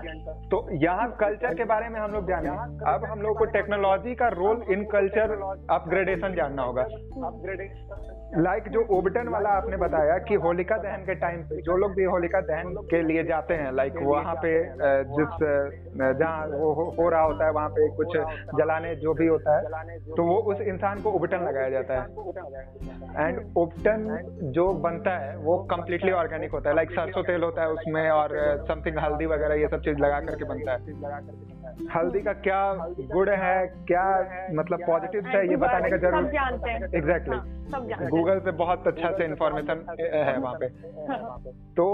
तो 0.50 0.58
यहाँ 0.82 1.06
कल्चर 1.20 1.54
के 1.54 1.64
बारे 1.66 1.88
में 1.88 1.98
हम 2.00 2.12
लोग 2.12 2.28
जाने 2.28 2.48
अब 2.92 3.04
हम 3.10 3.20
लोग 3.20 3.38
को 3.38 3.44
टेक्नोलॉजी 3.52 4.14
का 4.14 4.28
रोल 4.34 4.64
इन 4.72 4.84
कल्चर 4.92 5.32
अपग्रेडेशन 5.70 6.34
जानना 6.34 6.62
होगा। 6.62 6.82
अपग्रेडेशन 6.82 8.15
लाइक 8.34 8.62
like 8.62 8.72
जो 8.72 8.80
ओबटन 8.90 9.28
वाला 9.28 9.48
आपने 9.50 9.76
बताया 9.76 10.16
कि 10.18 10.34
होलिका 10.34 10.76
दहन 10.76 11.02
के 11.02 11.14
टाइम 11.14 11.42
पे 11.42 11.60
जो 11.62 11.76
लोग 11.76 11.92
भी 11.96 12.04
होलिका 12.04 12.40
दहन 12.40 12.74
के 12.90 13.02
लिए 13.02 13.22
जाते 13.24 13.54
हैं 13.54 13.72
लाइक 13.72 13.92
like 13.92 14.06
वहाँ 14.06 14.34
पे 14.34 14.50
जिस 15.10 15.36
जहाँ 16.18 16.46
वो 16.48 16.72
हो 16.98 17.08
रहा 17.08 17.22
होता 17.22 17.46
है, 17.46 17.52
वहाँ 17.52 17.68
पे 17.68 17.88
कुछ 17.96 18.16
जलाने 18.58 18.94
जो 18.96 19.14
भी 19.14 19.26
होता 19.26 19.56
है 19.56 19.62
तो 20.16 20.22
वो 20.24 20.36
उस 20.52 20.60
इंसान 20.62 21.02
को 21.02 21.10
उबटन 21.10 21.44
लगाया 21.44 21.70
जाता 21.70 21.94
है। 21.94 22.06
एंड 23.18 23.40
उबटन 23.56 24.50
जो 24.54 24.72
बनता 24.84 25.16
है, 25.18 25.36
वो 25.38 25.56
कम्प्लीटली 25.70 26.12
ऑर्गेनिक 26.12 26.50
होता 26.52 26.70
है। 26.70 26.76
लाइक 26.76 26.90
सरसों 26.90 27.22
तेल 27.22 27.42
होता 27.42 27.62
है 27.62 27.68
उसमें 27.70 28.08
और 28.10 28.36
समथिंग 28.68 28.98
हल्दी 28.98 29.26
वगैरह 29.26 29.54
ये 29.54 29.68
सब 29.68 29.80
चीज़ 29.82 29.98
लगा 29.98 30.20
करके 30.20 30.44
बनता 30.44 30.72
है। 30.72 30.78
हल्दी 31.94 32.20
का 32.22 32.32
क्या 32.42 32.60
गुड़ 33.12 33.28
है 33.30 33.66
क्या 33.88 34.04
मतलब 34.54 34.84
पॉजिटिव 34.86 35.26
है 35.26 35.46
ये 35.48 35.56
बताने 35.56 35.90
का 35.90 35.96
ज़रूर 35.98 36.94
एग्जैक्टली 36.94 38.08
गूगल 38.08 38.38
पे 38.40 38.50
बहुत 38.58 38.86
अच्छा 38.86 39.10
से 39.10 39.24
इन्फॉर्मेशन 39.24 39.84
है 40.02 40.38
वहाँ 40.38 40.54
पे। 40.60 40.68
तो 41.74 41.86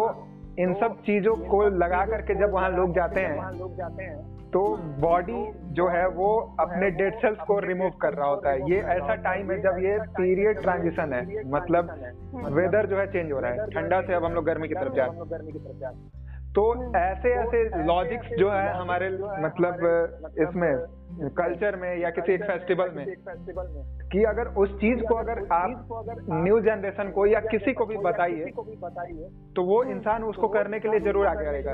इन 0.59 0.75
सब 0.75 1.01
चीज़ों 1.03 1.35
को 1.49 1.62
लगा 1.79 2.05
करके 2.07 2.35
जब 2.37 2.53
वहाँ 2.53 2.71
लोग 2.71 2.95
जाते 2.95 3.21
हैं 3.21 3.37
तो 4.53 4.62
बॉडी 5.01 5.43
जो 5.75 5.87
है 5.89 6.07
वो 6.11 6.29
अपने 6.61 6.91
डेड 6.93 7.15
सेल्स 7.21 7.39
को 7.47 7.59
रिमूव 7.61 7.91
कर 8.03 8.15
रहा 8.15 8.29
होता 8.29 8.51
है। 8.51 8.71
ये 8.71 8.81
ऐसा 8.95 9.15
टाइम 9.25 9.51
है। 9.51 9.61
जब 9.62 9.79
ये 9.83 9.99
पीरियड 10.17 10.61
ट्रांजिशन 10.62 11.12
है 11.12 11.45
मतलब 11.51 11.93
वेदर 12.55 12.87
जो 12.87 12.99
है 12.99 13.07
चेंज 13.12 13.33
हो 13.33 13.39
रहा 13.41 13.51
है। 13.51 13.67
ठंडा 13.71 14.01
से 14.03 14.15
अब 14.15 14.25
हम 14.25 14.35
लोग 14.35 14.45
गर्मी 14.47 14.69
की 14.69 14.75
तरफ़ 14.75 14.95
जा 14.95 15.05
रहे 15.05 15.17
हैं 15.17 15.21
तो 16.57 16.63
ऐसे 16.97 17.31
ऐसे 17.33 17.85
लॉजिक्स 17.85 18.35
जो 18.39 18.51
है 18.51 18.73
हमारे 18.73 19.09
मतलब 19.43 19.75
इसमें 20.39 20.73
कल्चर 21.39 21.77
में 21.77 21.97
या 21.99 22.11
किसी 22.11 22.33
एक 22.33 22.43
फेस्टिवल 22.43 22.91
में। 22.91 23.05
कि 24.12 24.23
अगर 24.25 24.49
उस 24.62 24.73
चीज़ 24.76 25.02
को 25.09 25.14
अगर 25.14 25.38
आप 25.52 25.88
न्यू 26.31 26.59
जनरेशन 26.62 27.11
को 27.11 27.26
या 27.26 27.40
किसी 27.42 27.73
को 27.75 27.85
भी 27.87 27.97
बताइए 27.99 28.52
तो 29.57 29.62
वो 29.64 29.83
इंसान 29.92 30.25
उसको 30.25 30.49
करने 30.50 30.81
के 30.81 30.88
लिए 30.88 31.00
ज़रूर 31.02 31.26
आगे 31.26 31.47
आएगा। 31.47 31.73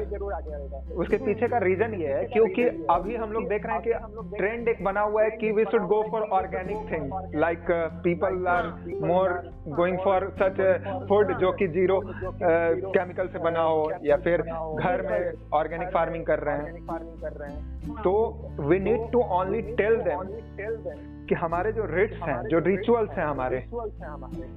उसके 0.96 1.16
पीछे 1.24 1.48
का 1.48 1.58
रीजन 1.58 1.94
ये 2.00 2.12
है 2.14 2.24
क्योंकि 2.28 2.64
अभी 2.90 3.16
हम 3.16 3.32
लोग 3.32 3.48
देख 3.48 3.66
रहे 3.66 3.74
हैं 3.74 3.82
कि 3.82 4.36
ट्रेंड 4.36 4.68
एक 4.68 4.84
बना 4.84 5.00
हुआ 5.02 5.22
है 5.22 5.30
कि 5.32 5.52
we 5.52 5.64
should 5.64 5.86
go 5.88 6.02
for 6.10 6.22
organic 6.38 6.92
thing 6.92 7.34
like 7.36 7.70
people 8.04 8.46
are 8.48 8.70
more 9.04 9.36
going 9.70 9.98
for 10.04 10.28
such 10.42 10.60
food 11.08 11.36
जो 11.40 11.52
कि 11.52 11.68
ज़ीरो 11.68 12.00
केमिकल 12.06 13.28
से 13.28 13.38
बना 13.40 13.62
हो 13.62 13.90
या 14.04 14.16
फिर 14.24 14.42
घर 14.42 15.06
में 15.10 15.20
ऑर्गेनिक 15.54 15.88
फ़ार्मिंग 15.90 16.24
कर 16.26 16.38
रहे 16.40 16.58
हैं। 16.58 18.02
तो 18.02 18.12
we 18.60 18.78
need 18.80 19.10
to 19.12 19.22
only 19.34 19.62
tell 19.76 19.96
them 20.02 21.16
कि 21.28 21.34
हमारे 21.34 21.72
जो 21.72 21.84
रिट्स 21.84 22.22
हैं 22.22 22.42
जो 22.42 22.58
रिचुअल्स 22.58 23.10
हैं 23.10 23.24
हमारे 23.24 23.64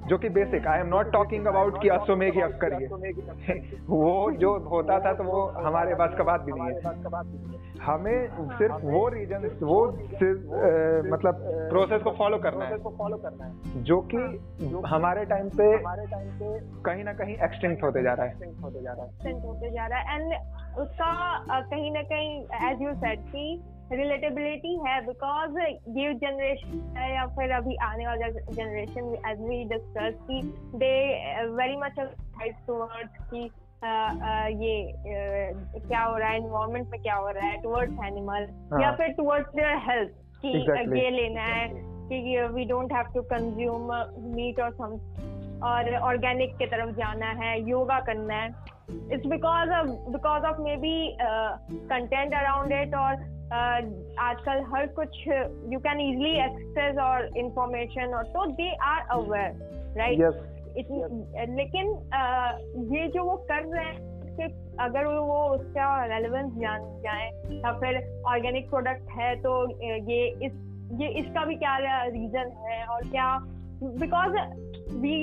जो 0.08 0.18
कि 0.18 0.30
basic 0.30 0.68
I 0.68 0.80
am 0.80 0.88
not 0.88 1.12
talking 1.12 1.46
about 1.46 1.82
कि 1.82 1.90
अश्वमेघ 1.90 2.38
यज्ञ 2.38 2.58
करिए 2.62 2.88
वो 3.90 4.32
जो 4.32 4.58
होता 4.60 5.00
था 5.00 5.14
तो 5.14 5.24
वो 5.24 5.46
हमारे 5.46 5.96
पास 5.96 6.16
का 6.18 6.24
बात 6.24 6.42
भी 6.42 6.52
नहीं 6.52 6.64
है। 6.64 6.82
हमें 7.82 8.28
सिर्फ़ 8.58 8.86
वो 8.86 9.08
रीजन 9.10 9.46
वो 9.64 9.86
मतलब 11.14 11.40
प्रोसेस 11.70 12.02
को 12.02 12.12
फॉलो 12.12 12.38
करना 12.38 12.66
है। 12.66 12.78
जो 13.84 14.02
कि 14.14 14.18
हमारे 14.86 15.26
टाइम 15.26 15.50
पे 15.50 15.78
कहीं 16.86 17.04
ना 17.04 17.14
कहीं 17.14 17.36
एक्सटेंट 17.36 17.84
होते 17.84 18.04
जा 18.04 18.14
रहा 18.14 18.26
है। 18.26 18.34
होते 18.62 19.70
जा 19.70 19.86
रहा 19.86 20.00
है। 20.00 20.16
एंड 20.16 20.34
उसका 20.78 21.12
कहीं 21.62 21.92
ना 21.92 22.02
कहीं 22.02 22.42
एज 22.72 22.82
यू 22.82 22.94
सेड 22.94 23.20
कि 23.20 23.64
रिलेटेबिलिटी 23.92 24.76
है 24.86 25.00
बिकॉज़ 25.06 25.58
ये 25.98 26.14
जनरेशन 26.16 26.80
है 26.98 27.14
या 27.16 27.26
फिर 27.36 27.52
अभी 27.52 27.76
आने 27.84 28.08
वाला 28.08 28.28
जनरेशन 28.30 29.14
एज 29.30 29.42
वी 29.42 29.64
डिस्कस 29.70 30.20
की 30.22 30.42
दे 30.76 30.94
वेरी 31.56 31.78
मच 31.78 32.00
टुवर्ड्स 32.68 33.24
की 33.34 33.44
ये 34.64 34.74
क्या 35.80 36.02
हो 36.02 36.16
रहा 36.18 36.30
है 36.30 36.38
इन्वायरमेंट 36.38 36.90
में 36.90 37.02
क्या 37.02 37.16
हो 37.16 37.30
रहा 37.30 37.48
है 37.48 37.62
टुवर्ड्स 37.62 38.04
एनिमल 38.06 38.48
या 38.82 38.88
हाँ। 38.88 38.96
फिर 38.98 39.14
टुवर्ड्स 39.14 39.56
देयर 39.56 39.78
हेल्थ 39.90 40.12
कि 40.46 40.58
ये 41.00 41.10
लेना 41.10 41.44
है 41.44 41.68
कि 42.10 42.48
we 42.54 42.66
don't 42.66 42.94
have 42.94 43.14
to 43.14 43.22
consume 43.28 43.92
meat 44.36 44.60
और 44.60 44.72
सम 44.72 45.00
और 45.64 45.94
ऑर्गेनिक 45.96 46.58
की 46.58 46.66
तरफ़ 46.66 46.96
जाना 46.96 47.32
है 47.42 47.60
योगा 47.70 48.00
करना 48.00 48.36
है 48.36 48.50
it's 49.14 49.28
because 49.28 49.70
of 49.72 49.88
because 50.12 50.46
of 50.46 50.62
may 50.62 50.76
be 50.78 50.96
content 51.72 52.34
around 52.34 52.74
it 52.74 52.96
और 52.96 53.30
आजकल 53.54 54.64
हर 54.74 54.88
कुछ 55.00 55.28
यू 55.28 55.80
कैन 55.80 56.00
इजिली 56.00 56.38
एक्सेस 56.40 56.98
और 57.04 57.30
इंफॉर्मेशन 57.38 58.14
और 58.14 58.24
तो 58.28 58.46
दे 58.52 58.72
आर 58.84 59.02
अवेयर 59.12 59.70
राइट 59.98 60.50
लेकिन 61.50 61.92
ये 62.96 63.08
जो 63.08 63.24
वो 63.24 63.36
कर 63.52 63.64
रहे 63.66 63.86
हैं 63.86 64.10
अगर 64.80 65.06
वो 65.06 65.40
उसका 65.56 65.88
रेलेवेंस 66.06 66.52
जान 66.54 66.84
जाए 67.04 67.26
या 67.56 67.72
फिर 67.80 67.98
ऑर्गेनिक 68.28 68.70
प्रोडक्ट 68.70 69.10
है 69.18 69.36
तो 69.36 69.56
ये 70.12 70.28
इस 70.46 70.52
ये 71.02 71.08
इसका 71.20 71.46
भी 71.46 71.56
क्या 71.56 71.78
रीजन 72.06 72.52
है 72.60 72.84
और 72.86 73.10
क्या 73.10 73.28
because 73.84 74.38
we 74.96 75.18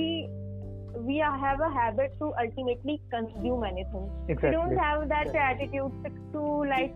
we 0.96 1.18
have 1.18 1.60
a 1.60 1.70
habit 1.70 2.14
to 2.20 2.34
ultimately 2.40 3.02
consume 3.12 3.64
anything. 3.64 4.10
Exactly. 4.30 4.50
We 4.50 4.56
don't 4.56 4.78
have 4.78 5.10
that 5.10 5.36
attitude 5.36 5.92
to 6.34 6.42
like 6.70 6.94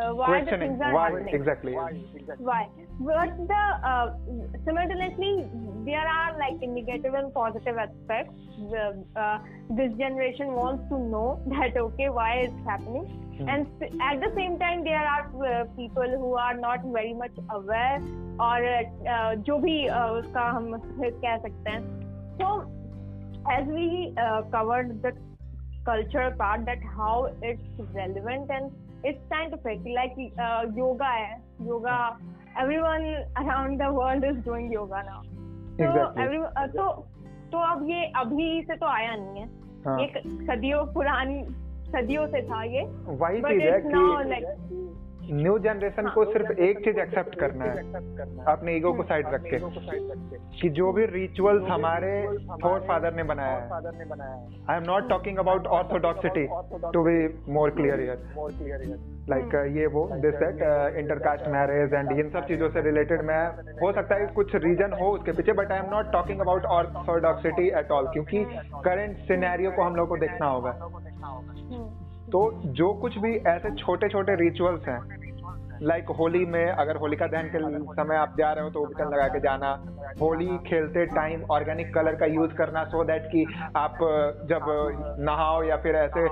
uh, 0.00 0.14
why 0.14 0.44
the 0.44 0.56
things 0.56 0.80
are 0.82 0.94
why, 0.94 1.10
happening. 1.10 1.34
Exactly. 1.34 1.72
Why? 1.72 1.90
Exactly. 2.14 2.44
Why? 2.44 2.68
But 3.00 3.36
the 3.46 3.64
uh, 3.86 4.14
simultaneously 4.64 5.46
there 5.84 6.06
are 6.06 6.38
like 6.38 6.60
negative 6.60 7.14
and 7.14 7.32
positive 7.32 7.76
aspects. 7.76 8.34
Uh, 9.16 9.38
this 9.70 9.92
generation 9.98 10.52
wants 10.54 10.88
to 10.88 10.98
know 10.98 11.40
that 11.46 11.76
okay, 11.76 12.08
why 12.08 12.48
it's 12.48 12.66
happening, 12.66 13.04
hmm. 13.38 13.48
and 13.48 13.66
at 14.02 14.20
the 14.20 14.32
same 14.34 14.58
time 14.58 14.84
there 14.84 15.06
are 15.06 15.28
uh, 15.44 15.64
people 15.76 16.08
who 16.18 16.34
are 16.34 16.54
not 16.54 16.80
very 16.84 17.14
much 17.14 17.36
aware 17.50 18.00
और 18.38 18.62
uh, 18.62 19.34
जो 19.46 19.58
भी 19.58 19.88
uh, 19.90 20.10
उसका 20.18 20.42
हम 20.56 20.76
कह 21.00 21.36
सकते 21.36 21.70
हैं 21.70 21.82
so 22.38 22.48
as 23.51 23.65
we 23.67 24.13
uh, 24.17 24.41
covered 24.51 25.01
the 25.01 25.11
culture 25.85 26.33
part 26.37 26.65
that 26.65 26.79
how 26.95 27.29
it's 27.41 27.61
relevant 27.93 28.49
and 28.49 28.71
it's 29.03 29.19
scientific 29.29 29.79
like 29.95 30.15
uh, 30.39 30.63
yoga 30.75 31.03
hai 31.03 31.37
yoga 31.65 32.17
everyone 32.57 33.05
around 33.37 33.79
the 33.79 33.91
world 33.91 34.23
is 34.23 34.37
doing 34.45 34.71
yoga 34.71 35.03
now 35.07 35.21
exactly. 35.77 36.37
uh, 36.55 36.67
तो 36.67 36.85
तो 37.51 37.59
अब 37.71 37.83
ये 37.89 38.05
अभी 38.17 38.61
से 38.67 38.75
तो 38.77 38.85
आया 38.85 39.15
नहीं 39.15 39.41
है 39.41 39.47
हाँ. 39.85 39.99
ये 39.99 40.21
सदियों 40.47 40.85
पुरानी 40.93 41.43
सदियों 41.95 42.27
से 42.27 42.41
था 42.49 42.63
ये 42.63 42.83
वही 43.21 43.41
चीज़ 43.41 43.61
है 43.61 43.79
कि 43.81 44.82
न्यू 45.31 45.57
जनरेशन 45.59 46.07
को 46.09 46.23
सिर्फ़ 46.25 46.51
एक 46.61 46.79
चीज़ 46.85 46.97
एक्सेप्ट 46.99 47.35
करना 47.39 47.65
है। 47.65 47.81
अपने 48.47 48.75
ईगो 48.75 48.91
को 48.93 49.03
साइड 49.03 49.27
रख 49.33 49.43
के 49.43 49.59
कि 50.61 50.69
जो 50.71 50.91
भी 50.93 51.05
रिचुअल्स 51.05 51.69
हमारे 51.69 52.11
फोर 52.63 52.79
फादर 52.87 53.13
ने 53.15 53.23
बनाया 53.23 53.55
है। 53.55 53.69
I 54.69 54.77
am 54.77 54.83
not 54.87 55.09
talking 55.09 55.37
about 55.37 55.67
orthodoxity 55.77 56.45
to 56.93 57.03
be 57.03 57.15
more 57.53 57.69
clear 57.69 57.99
here 57.99 58.17
like 59.29 59.55
ये 59.77 59.85
वो 59.87 60.03
this 60.21 60.35
set 60.35 60.61
intercaste 60.97 61.47
marriage 61.47 61.93
and 61.93 62.11
इन 62.19 62.29
सब 62.29 62.47
चीज़ों 62.47 62.69
से 62.69 62.81
रिलेटेड 62.81 63.21
मैं 63.25 63.41
हो 63.81 63.91
सकता 63.91 64.15
है 64.15 64.27
कुछ 64.35 64.55
रीजन 64.65 64.93
हो 65.01 65.11
उसके 65.11 65.31
पीछे 65.31 65.53
but 65.53 65.71
I 65.71 65.79
am 65.79 65.89
not 65.91 66.11
talking 66.11 66.39
about 66.41 66.65
orthodoxity 66.77 67.67
at 67.79 67.91
all 67.91 68.07
क्योंकि 68.13 68.45
करंट 68.85 69.17
सिनेरियो 69.27 69.71
को 69.71 69.83
हम 69.83 69.95
लोग 69.95 70.09
को 70.09 70.17
देखना 70.17 70.47
होगा। 70.47 70.71
तो 72.33 72.61
जो 72.65 72.93
कुछ 72.93 73.17
भी 73.17 73.35
ऐसे 73.47 73.71
छोटे 73.75 74.09
छोटे 74.09 74.35
रिचुअल्स 74.35 74.87
हैं 74.87 75.01
लाइक 75.81 76.05
होली 76.09 76.45
में 76.45 76.65
अगर 76.65 76.95
होलिका 76.95 77.27
दहन 77.27 77.47
के 77.47 77.59
समय 77.95 78.15
आप 78.15 78.35
जा 78.37 78.51
रहे 78.53 78.63
हो 78.63 78.69
तो 78.69 78.79
उपकरण 78.79 79.09
लगा 79.09 79.27
के 79.27 79.39
जाना, 79.39 79.69
होली 80.21 80.57
खेलते 80.67 81.05
टाइम 81.05 81.43
ऑर्गेनिक 81.51 81.93
कलर 81.93 82.15
का 82.15 82.25
यूज़ 82.25 82.51
करना 82.51 82.83
सो 82.83 83.01
so 83.01 83.07
दैट 83.07 83.25
कि 83.25 83.45
आप 83.75 83.97
जब 84.49 84.65
नहाओ 85.19 85.63
या 85.63 85.77
फिर 85.77 85.95
ऐसे 85.95 86.27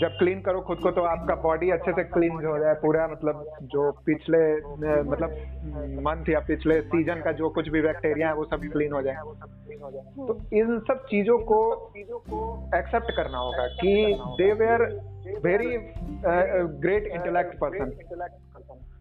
जब 0.00 0.16
क्लीन 0.18 0.40
करो 0.42 0.60
खुद 0.60 0.78
को 0.78 0.90
तो 0.90 1.02
आपका 1.06 1.34
बॉडी 1.42 1.70
अच्छे 1.70 1.92
से 1.92 2.02
क्लीन 2.06 2.32
हो 2.44 2.58
जाए। 2.58 2.74
पूरा 2.80 3.06
मतलब 3.08 3.44
जो 3.72 3.90
पिछले 4.06 4.40
मतलब 5.02 5.30
मंथ 6.06 6.28
या 6.30 6.40
पिछले 6.48 6.80
सीज़न 6.84 7.20
का 7.22 7.32
जो 7.32 7.48
कुछ 7.50 7.68
भी 7.68 7.82
बैक्टीरिया 7.82 8.28
है, 8.28 8.34
वो 8.34 8.44
सब 8.44 8.60
क्लीन 8.72 8.92
हो 8.92 9.02
जाए। 9.02 9.14
तो 10.18 10.38
इन 10.54 10.78
सब 10.88 11.04
चीज़ों 11.10 11.38
को 11.50 11.60
एक्सेप्ट 12.76 13.10
करना 13.16 13.38
होगा 13.38 13.66
कि 13.76 13.94
they 14.40 14.52
were 14.54 14.82
very 15.44 15.76
great 16.82 17.06
intellect 17.06 17.58
person 17.58 17.90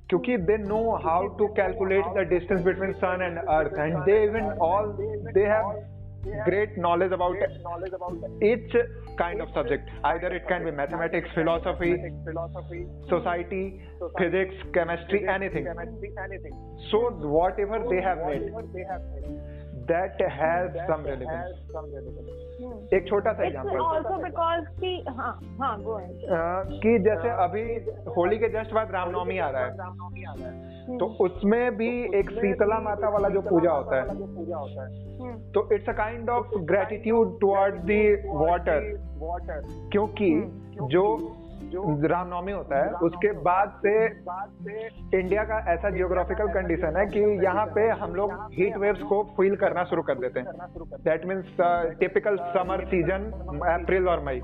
क्योंकि 0.10 0.38
they 0.48 0.58
know 0.60 0.80
how 1.04 1.28
to 1.38 1.48
calculate 1.58 2.06
the 2.16 2.28
distance 2.30 2.62
between 2.66 2.92
sun 2.96 3.22
and 3.22 3.38
earth 3.40 3.78
and 3.80 3.98
they 4.06 4.24
even 4.24 4.52
all 4.64 4.92
they 5.34 5.46
have 5.46 5.72
great 6.46 6.78
knowledge 6.78 7.12
about 7.12 7.36
each 8.42 8.76
kind 9.18 9.42
of 9.42 9.50
subject. 9.54 9.90
Either 10.04 10.28
it 10.28 10.48
can 10.48 10.66
be 10.66 10.72
mathematics, 10.72 11.30
philosophy, 11.34 11.96
society, 13.10 13.82
physics, 14.18 14.56
chemistry, 14.74 15.28
anything. 15.28 15.66
So 16.92 17.10
whatever 17.12 17.84
they 17.90 18.02
have 18.02 18.20
made, 18.26 18.52
that 19.88 20.20
has 20.20 20.72
some 20.90 21.04
relevance. 21.04 21.56
एक 22.94 23.08
छोटा 23.08 23.34
सा 23.34 23.44
example 23.44 23.80
also 23.86 24.18
because 24.18 24.66
कि 24.80 25.06
हाँ 25.10 25.40
हाँ 25.60 25.78
कि 26.80 27.00
जैसे 27.00 27.30
अभी 27.30 27.62
होली 28.18 28.38
के 28.38 28.50
जस्ट 28.50 28.74
बाद 28.74 28.92
रामनवमी 28.92 29.38
आ 29.38 29.50
रहा 29.50 29.66
है। 29.66 30.98
तो 30.98 31.06
उसमें 31.06 31.78
भी 31.78 32.18
एक 32.20 32.30
शीतला 32.30 32.80
माता 32.80 33.10
वाला 33.10 33.30
जो 33.30 33.42
पूजा 33.42 33.72
होता 33.72 33.96
है। 33.96 34.08
तो 35.52 35.76
it's 35.76 35.90
a 35.90 35.92
kind 35.92 36.30
of 36.30 36.46
gratitude 36.56 37.40
toward 37.42 37.76
the 37.76 38.24
water 38.26 38.80
क्योंकि 39.92 40.32
जो 41.64 41.82
रामनवमी 42.08 42.52
होता 42.52 42.84
है 42.84 42.92
उसके 43.04 43.32
बाद 43.42 43.80
से 43.86 43.94
इंडिया 45.20 45.44
का 45.44 45.58
ऐसा 45.74 45.90
जियोग्राफिकल 45.90 46.48
कंडीशन 46.54 46.98
है 46.98 47.06
कि 47.06 47.20
यहाँ 47.46 47.66
पे 47.66 47.88
हम 48.02 48.16
लोग 48.16 48.34
हीट 48.54 48.78
वेव्स 48.78 49.02
को 49.02 49.22
फील 49.38 49.56
करना 49.56 49.84
शुरू 49.84 50.02
कर 50.02 50.16
देते 50.16 50.40
हैं। 50.40 50.48
That 51.04 51.26
means 51.26 51.56
typical 52.00 52.38
summer 52.54 52.86
season 52.86 53.32
April 53.74 54.08
और 54.08 54.24
मई 54.24 54.42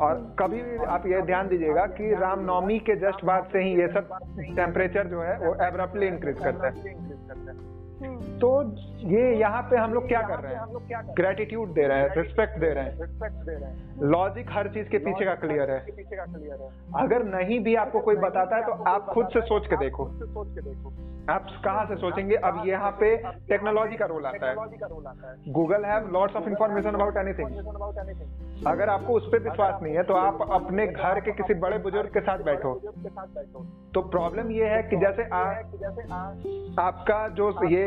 और 0.00 0.36
कभी 0.38 0.62
भी 0.62 0.76
आप 0.86 1.06
ये 1.06 1.22
ध्यान 1.22 1.48
दीजिएगा 1.48 1.86
कि 1.86 2.14
रामनवमी 2.14 2.78
के 2.78 2.96
जस्ट 2.96 3.24
बाद 3.24 3.48
से 3.52 3.62
ही 3.62 3.74
ये 3.80 3.88
सब 3.88 4.08
टेम्परेचर 4.56 5.06
जो 5.06 5.20
है 5.20 5.38
वो 5.38 5.54
एब्रप्टली 5.66 6.06
इंक्रीज 6.06 6.38
करता 6.38 6.66
है। 6.66 7.78
तो 8.40 8.50
ये 9.08 9.22
यहाँ 9.36 9.62
पे 9.62 9.76
हम 9.76 9.94
लोग 9.94 10.06
क्या 10.08 10.20
कर 10.22 10.38
रहे 10.40 10.54
हैं? 10.54 11.14
ग्रेटिट्यूड 11.16 11.72
दे 11.74 11.86
रहे 11.86 11.98
हैं 11.98 12.14
रिस्पेक्ट 12.16 12.58
दे 12.58 12.70
रहे 12.70 12.84
हैं। 12.84 14.08
लॉजिक 14.10 14.46
हर 14.50 14.68
चीज़ 14.68 14.88
के 14.88 14.98
पीछे 14.98 15.24
का 15.24 15.34
क्लियर 15.36 15.70
है। 15.70 15.80
अगर 16.96 17.24
नहीं 17.26 17.60
भी 17.60 17.74
आपको 17.76 18.00
कोई 18.00 18.16
बताता 18.18 18.56
है 18.56 18.62
तो 18.62 18.72
आप 18.90 19.06
खुद 19.06 19.28
से 19.28 19.40
सोच 19.42 19.66
के 19.66 19.76
देखो। 19.76 20.04
आप 21.30 21.46
कहाँ 21.64 21.84
से 21.86 21.96
सोचेंगे? 21.96 22.36
अब 22.36 22.62
यहाँ 22.66 22.90
पे 22.90 23.16
टेक्नोलॉजी 23.48 23.96
का 23.96 24.06
रोल 24.06 24.26
आता 24.26 24.48
है। 24.48 24.54
Google 25.52 25.84
have 25.84 26.08
lots 26.12 26.36
of 26.36 26.48
information 26.48 26.90
about 26.90 27.16
anything 27.16 28.66
अगर 28.66 28.88
आपको 28.88 29.12
उस 29.12 29.28
पर 29.32 29.38
विश्वास 29.40 29.82
नहीं 29.82 29.94
है 29.94 30.02
तो 30.02 30.14
आप 30.14 30.48
अपने 30.52 30.86
घर 30.86 31.20
के 31.20 31.32
किसी 31.32 31.54
बड़े 31.60 31.78
बुज़ुर्ग 31.78 32.08
के 32.08 32.20
साथ 32.20 32.38
बैठो। 32.38 32.74
तो 33.94 34.00
प्रॉब्लम 34.08 34.50
ये 34.50 34.66
है 34.66 34.82
कि 34.82 34.96
जैसे 34.96 35.22
आ, 35.24 35.42
आपका 36.80 37.28
जो 37.28 37.46
ये 37.66 37.84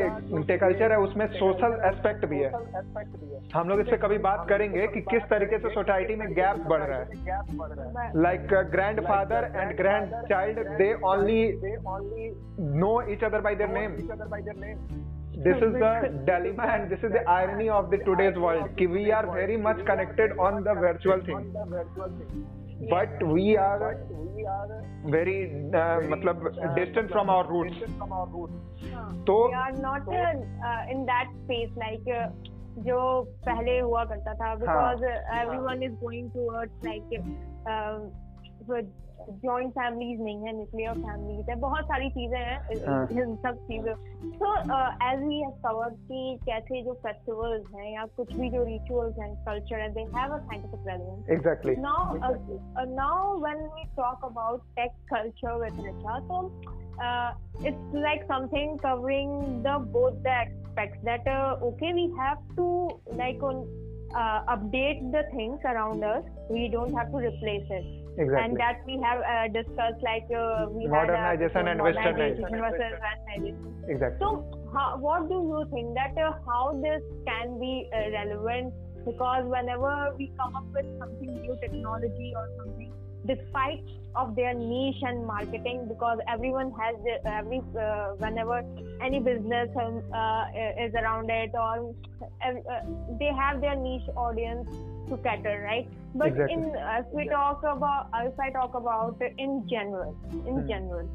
कल्चर 0.64 0.92
है 0.92 0.98
उसमें 1.00 1.26
सोशल 1.34 1.80
एस्पेक्ट 1.86 2.26
भी 2.26 2.40
है 2.40 2.52
हम 3.56 3.70
लोग 3.70 3.80
इससे 3.80 3.98
कभी 3.98 4.18
बात 4.18 4.46
करेंगे 4.50 4.88
कि 4.88 5.02
किस 5.12 5.24
तरीके 5.30 5.58
से 5.58 5.70
सोसाइटी 5.74 6.16
में 6.16 6.28
गैप 6.34 6.64
बढ़ 6.68 6.84
रहा 6.84 7.00
है 7.00 8.12
like 8.22 8.48
grand 8.72 9.02
father 9.08 9.52
and 9.56 9.76
grand 9.78 10.16
child 10.30 10.60
they 10.78 10.94
only 11.06 11.44
know 12.80 13.02
each 13.02 13.24
other 13.24 13.42
by 13.42 13.56
their 13.56 13.68
name. 13.68 13.98
This 15.36 15.58
is 15.58 15.74
the 15.74 16.24
dilemma 16.26 16.64
and 16.64 16.92
this 16.92 17.00
is 17.00 17.12
the 17.12 17.28
irony 17.28 17.70
of 17.70 17.90
the 17.90 17.98
today's 17.98 18.36
world. 18.38 18.70
Ki 18.78 18.88
we 18.88 19.12
are 19.12 19.26
very 19.26 19.58
much 19.58 19.84
connected 19.86 20.32
on 20.40 20.64
the 20.64 20.74
virtual 20.76 21.22
thing. 21.22 21.48
But 22.92 23.24
we 23.24 23.56
are 23.56 23.84
very 25.06 25.38
मतलब 26.08 26.48
distant 26.76 27.12
from 27.12 27.30
our 27.30 27.46
root 27.46 27.68
तो 29.28 29.36
uh, 29.50 29.70
uh, 32.10 32.54
जो 32.78 33.00
पहले 33.46 33.80
हुआ 33.80 34.04
करता 34.04 34.34
था 34.34 34.54
because 34.56 35.04
every 35.40 35.58
one 35.58 35.84
is 35.84 35.94
going 35.94 36.30
toward 36.52 36.72
like 36.86 37.04
joint 38.70 39.72
families 39.72 40.22
नहीं 40.22 40.46
है 40.46 40.54
nuclear 40.56 40.94
families 40.94 41.50
है 41.50 41.56
बहुत 41.60 41.86
सारी 41.86 42.10
चीज़ें 42.10 42.38
हैं 42.38 42.58
हाँ। 42.88 43.08
इन 43.12 43.36
सब 43.44 43.58
चीज़ों। 43.68 43.94
तो 44.42 44.52
एज 45.10 45.24
वी 45.24 45.40
हैव 45.40 45.52
कवर्ड 45.66 45.94
कि 46.08 46.40
कैसे 46.46 46.82
जो 46.82 46.94
फेस्टिवल्स 47.06 47.66
हैं 47.76 47.94
या 47.94 48.06
कुछ 48.18 48.34
भी 48.36 48.50
जो 48.50 48.64
रिचुअल्स 48.64 49.20
हैं 49.20 49.34
कल्चर 49.46 49.80
है 49.80 49.90
they 49.94 50.02
have 50.18 50.34
a 50.34 50.40
scientific 50.40 50.88
relevance 50.88 51.30
exactly 51.38 51.76
now 51.76 52.16
now 52.96 53.38
when 53.44 53.66
we 53.76 53.84
talk 53.98 54.26
about 54.26 54.62
tech 54.76 54.92
culture 55.14 55.62
with 55.64 55.86
Richa 55.86 56.20
तो 56.32 56.48
it's 57.68 57.94
like 57.94 58.26
something 58.28 58.78
covering 58.82 59.64
the 59.64 59.72
both 59.94 60.18
the 60.26 60.30
aspects 60.30 61.00
that 61.04 61.26
uh, 61.28 61.58
okay 61.70 61.94
we 61.94 62.04
have 62.20 62.44
to 62.58 62.68
like 63.22 63.42
on 63.42 63.64
uh, 64.16 64.44
update 64.56 65.12
the 65.12 65.24
things 65.32 65.60
around 65.66 66.04
us. 66.04 66.24
We 66.50 66.68
don't 66.68 66.94
have 66.94 67.12
to 67.12 67.18
replace 67.18 67.68
it. 67.70 68.03
Exactly. 68.18 68.46
And 68.46 68.60
that 68.60 68.82
we 68.86 69.02
have 69.02 69.22
uh, 69.26 69.48
discussed 69.50 70.04
like 70.04 70.30
uh, 70.30 70.68
we 70.70 70.86
modernization 70.88 71.66
had, 71.66 71.68
uh, 71.68 71.72
and 71.72 71.82
westernization. 71.82 72.52
versus 72.62 72.94
westernization. 73.02 73.90
Exactly. 73.90 74.18
So, 74.20 74.46
how, 74.74 74.98
what 74.98 75.30
do 75.30 75.36
you 75.36 75.66
think 75.74 75.96
that 75.96 76.14
uh, 76.22 76.34
how 76.46 76.80
this 76.84 77.02
can 77.26 77.60
be 77.60 77.90
uh, 77.92 78.12
relevant? 78.12 78.74
Because 79.06 79.46
whenever 79.46 80.14
we 80.18 80.32
come 80.38 80.56
up 80.56 80.66
with 80.74 80.86
something 81.00 81.42
new 81.42 81.58
technology 81.60 82.34
or 82.36 82.50
something, 82.58 82.92
despite 83.26 83.84
of 84.16 84.36
their 84.36 84.54
niche 84.54 85.02
and 85.02 85.26
marketing, 85.26 85.88
because 85.90 86.20
everyone 86.30 86.72
has 86.80 86.96
every 87.26 87.62
uh, 87.80 88.14
whenever 88.18 88.64
any 89.02 89.20
business 89.20 89.70
um, 89.76 90.04
is 90.80 90.94
around 90.94 91.32
it 91.32 91.50
or 91.56 91.96
they 93.20 93.32
have 93.36 93.60
their 93.60 93.76
niche 93.76 94.08
audience 94.16 94.70
to 95.09 95.17
cater, 95.19 95.63
right? 95.65 95.89
But 96.15 96.29
exactly. 96.29 96.55
in 96.55 96.73
if 96.75 97.07
we 97.13 97.29
talk 97.29 97.63
about 97.63 98.09
if 98.23 98.39
I 98.41 98.51
talk 98.51 98.75
about 98.75 99.21
in 99.39 99.67
general, 99.69 100.17
in 100.47 100.63
hmm. 100.63 100.69
general, 100.69 101.09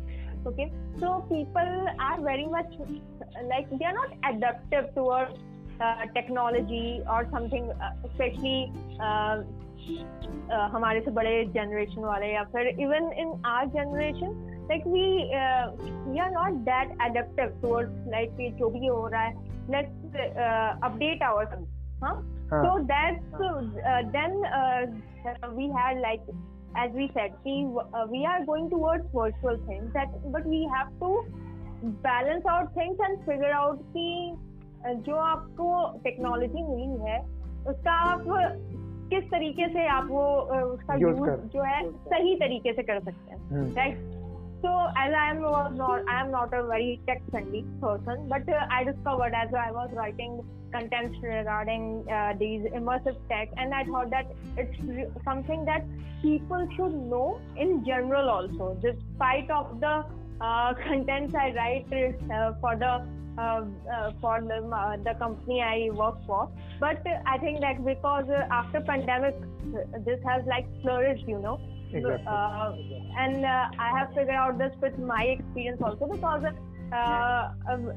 okay. 0.46 0.72
So 1.00 1.26
people 1.30 1.88
are 2.00 2.22
very 2.22 2.46
much 2.46 2.72
like 3.50 3.70
they 3.70 3.86
are 3.86 3.94
not 3.94 4.14
adaptive 4.24 4.94
towards 4.96 5.34
uh, 5.80 6.06
technology 6.14 7.02
or 7.10 7.28
something, 7.32 7.70
uh, 7.72 8.08
especially. 8.10 8.72
Uh, 9.00 9.44
uh, 9.84 10.70
हमारे 10.72 11.00
से 11.06 11.12
बड़े 11.12 11.34
generation 11.54 12.02
वाले 12.02 12.28
या 12.34 12.44
फिर 12.52 12.68
even 12.82 13.12
in 13.20 13.32
our 13.46 13.66
generation 13.70 14.30
like 14.70 14.86
we 14.88 15.08
we 16.12 16.20
are 16.20 16.32
not 16.32 16.60
that 16.70 16.92
adaptive 17.08 17.60
towards 17.62 18.08
like 18.12 18.56
जो 18.60 18.70
भी 18.70 18.86
हो 18.88 19.08
रहा 19.08 19.22
है 19.22 19.34
लेट्स 19.72 20.16
अपडेट 20.84 21.24
आवर 21.24 21.58
हाँ 22.04 22.16
so 22.51 22.87
that's 22.89 23.25
uh, 23.35 24.03
then 24.13 24.43
uh, 24.59 24.87
we 25.55 25.71
had 25.77 26.01
like 26.01 26.23
as 26.77 26.91
we 26.93 27.11
said 27.15 27.33
we 27.45 27.67
uh, 27.79 28.07
we 28.11 28.25
are 28.25 28.45
going 28.45 28.69
towards 28.71 29.05
virtual 29.15 29.59
things 29.67 29.93
that 29.93 30.09
but 30.33 30.47
we 30.47 30.69
have 30.75 30.91
to 31.01 31.25
balance 32.03 32.45
out 32.51 32.73
things 32.75 32.97
and 33.09 33.25
figure 33.27 33.53
out 33.53 33.83
कि 33.95 34.09
जो 35.07 35.17
आपको 35.17 35.69
technology 36.03 36.63
मिली 36.63 37.11
है 37.11 37.19
उसका 37.71 37.93
आप 38.11 38.25
किस 39.13 39.25
तरीके 39.31 39.69
से 39.73 39.87
आप 39.89 40.07
वो 40.11 40.25
उसका 40.75 40.95
यूज़ 40.95 41.19
जो 41.55 41.63
है 41.63 41.81
सही 42.13 42.35
तरीके 42.41 42.73
से 42.73 42.83
कर 42.83 43.01
सकते 43.01 43.35
हैं 43.35 43.75
right 43.75 44.18
So 44.63 44.71
as 44.97 45.13
I 45.15 45.31
am 45.31 45.43
was 45.43 45.73
not 45.77 46.03
I 46.09 46.21
am 46.21 46.31
not 46.33 46.53
a 46.53 46.67
very 46.67 47.01
tech 47.07 47.23
friendly 47.31 47.65
person, 47.81 48.29
but 48.29 48.49
uh, 48.49 48.67
I 48.71 48.85
discovered 48.85 49.33
as 49.35 49.55
I 49.55 49.71
was 49.71 49.91
writing 49.93 50.43
contents 50.73 51.17
regarding 51.23 52.05
uh, 52.11 52.35
these 52.39 52.63
immersive 52.77 53.17
tech 53.29 53.49
and 53.57 53.73
i 53.73 53.85
thought 53.85 54.11
that 54.11 54.27
it's 54.57 54.77
something 55.25 55.65
that 55.65 55.83
people 56.21 56.69
should 56.77 56.93
know 56.93 57.41
in 57.57 57.85
general 57.87 58.29
also. 58.29 58.77
Despite 58.83 59.51
of 59.51 59.81
the 59.81 60.05
uh, 60.41 60.75
contents 60.87 61.35
i 61.35 61.53
write 61.53 61.87
uh, 61.93 62.53
for 62.61 62.77
the 62.77 63.07
uh, 63.39 63.65
uh, 63.95 64.13
for 64.21 64.41
the, 64.41 64.59
the 65.05 65.15
company 65.19 65.63
i 65.63 65.89
work 65.93 66.17
for 66.27 66.51
but 66.81 67.03
i 67.27 67.39
think 67.39 67.61
that 67.61 67.85
because 67.85 68.27
after 68.51 68.81
pandemic 68.81 69.35
this 70.05 70.19
has 70.25 70.45
like 70.47 70.67
flourished 70.83 71.27
you 71.27 71.39
know 71.39 71.61
exactly. 71.93 73.03
and 73.19 73.47
i 73.47 73.91
have 73.99 74.09
figured 74.09 74.31
out 74.31 74.59
this 74.59 74.73
with 74.81 74.99
my 74.99 75.23
experience 75.25 75.81
also 75.83 76.07
because 76.07 76.45
uh, 76.93 77.51
um, 77.71 77.93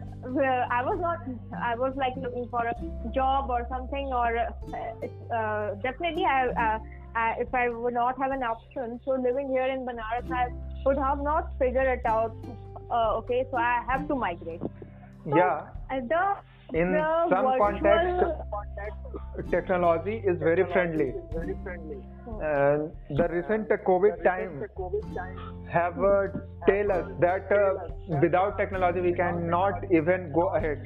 I 0.70 0.84
was 0.84 1.00
not. 1.00 1.20
I 1.64 1.76
was 1.76 1.94
like 1.96 2.14
looking 2.18 2.48
for 2.50 2.66
a 2.66 2.76
job 3.14 3.50
or 3.50 3.66
something, 3.70 4.08
or 4.08 4.38
uh, 4.38 5.34
uh, 5.34 5.76
definitely, 5.76 6.26
I, 6.26 6.48
uh, 6.48 6.80
I, 7.16 7.36
if 7.40 7.54
I 7.54 7.70
would 7.70 7.94
not 7.94 8.18
have 8.18 8.32
an 8.32 8.44
option, 8.44 9.00
so 9.06 9.12
living 9.12 9.50
here 9.50 9.66
in 9.66 9.86
Banaras, 9.86 10.30
I 10.30 10.50
would 10.86 10.98
have 10.98 11.22
not 11.22 11.54
figured 11.58 11.88
it 11.88 12.06
out. 12.06 12.36
Uh, 12.90 13.16
okay, 13.20 13.46
so 13.50 13.58
I 13.58 13.82
have 13.88 14.10
to 14.10 14.16
migrate. 14.16 14.60
So, 15.24 15.38
yeah. 15.38 15.68
The 15.90 16.36
in 16.74 16.94
some 17.30 17.48
context, 17.58 18.24
technology 19.50 20.22
is 20.26 20.38
very 20.40 20.64
friendly. 20.72 21.14
Uh, 22.28 22.90
the 23.10 23.28
recent 23.30 23.70
COVID 23.70 24.24
time 24.24 24.64
have 25.70 25.98
uh, 26.00 26.28
tell 26.68 26.92
us 26.92 27.12
that 27.20 27.52
uh, 27.52 28.20
without 28.22 28.58
technology 28.58 29.02
we 29.02 29.14
cannot 29.14 29.84
even 29.92 30.32
go 30.34 30.50
ahead. 30.56 30.82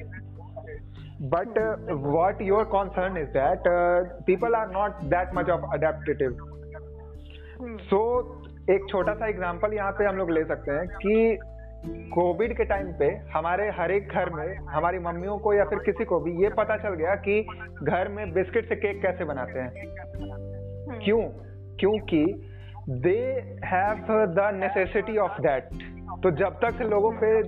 But 1.20 1.58
uh, 1.58 1.96
what 1.96 2.42
your 2.42 2.66
concern 2.66 3.18
is 3.18 3.32
that 3.34 3.66
uh, 3.66 4.22
people 4.26 4.56
are 4.56 4.72
not 4.72 5.10
that 5.10 5.34
much 5.34 5.50
of 5.50 5.64
adaptive. 5.74 6.36
So 7.90 8.02
एक 8.70 8.86
छोटा 8.90 9.14
सा 9.14 9.28
example 9.28 9.74
यहाँ 9.74 9.92
पे 9.98 10.06
हम 10.06 10.18
लोग 10.18 10.30
ले 10.32 10.44
सकते 10.52 10.72
हैं 10.72 10.88
कि 11.02 11.38
कोविड 11.88 12.58
के 12.58 12.66
टाइम 12.66 12.94
पे 13.00 13.06
हमारे 13.34 13.70
हर 13.70 13.92
एक 13.92 14.08
घर 14.08 14.30
में 14.30 14.56
हमारी 14.56 15.00
मम्मियों 15.00 15.38
को 15.38 15.54
या 15.54 15.66
फिर 15.66 15.80
किसी 15.80 16.06
को 16.06 16.20
भी 16.20 16.44
ये 16.44 16.50
पता 16.50 16.78
चल 16.78 16.90
गया 16.90 17.16
कि 17.16 17.48
घर 17.84 18.08
में 18.08 18.34
बिस्किट 18.34 18.70
से 18.70 18.76
केक 18.76 19.02
कैसे 19.02 19.24
बनाते 19.24 19.60
हैं। 19.60 19.70
हम्म। 19.70 21.00
क्यों? 21.04 21.22
क्योंकि 21.80 22.52
they 22.90 23.18
have 23.66 23.96
the 24.26 24.52
necessity 24.54 25.18
of 25.18 25.42
that 25.42 25.64
तो 26.24 26.32
जब 26.32 26.60
तक 26.66 26.82
लोगों 26.82 27.12
पे 27.12 27.42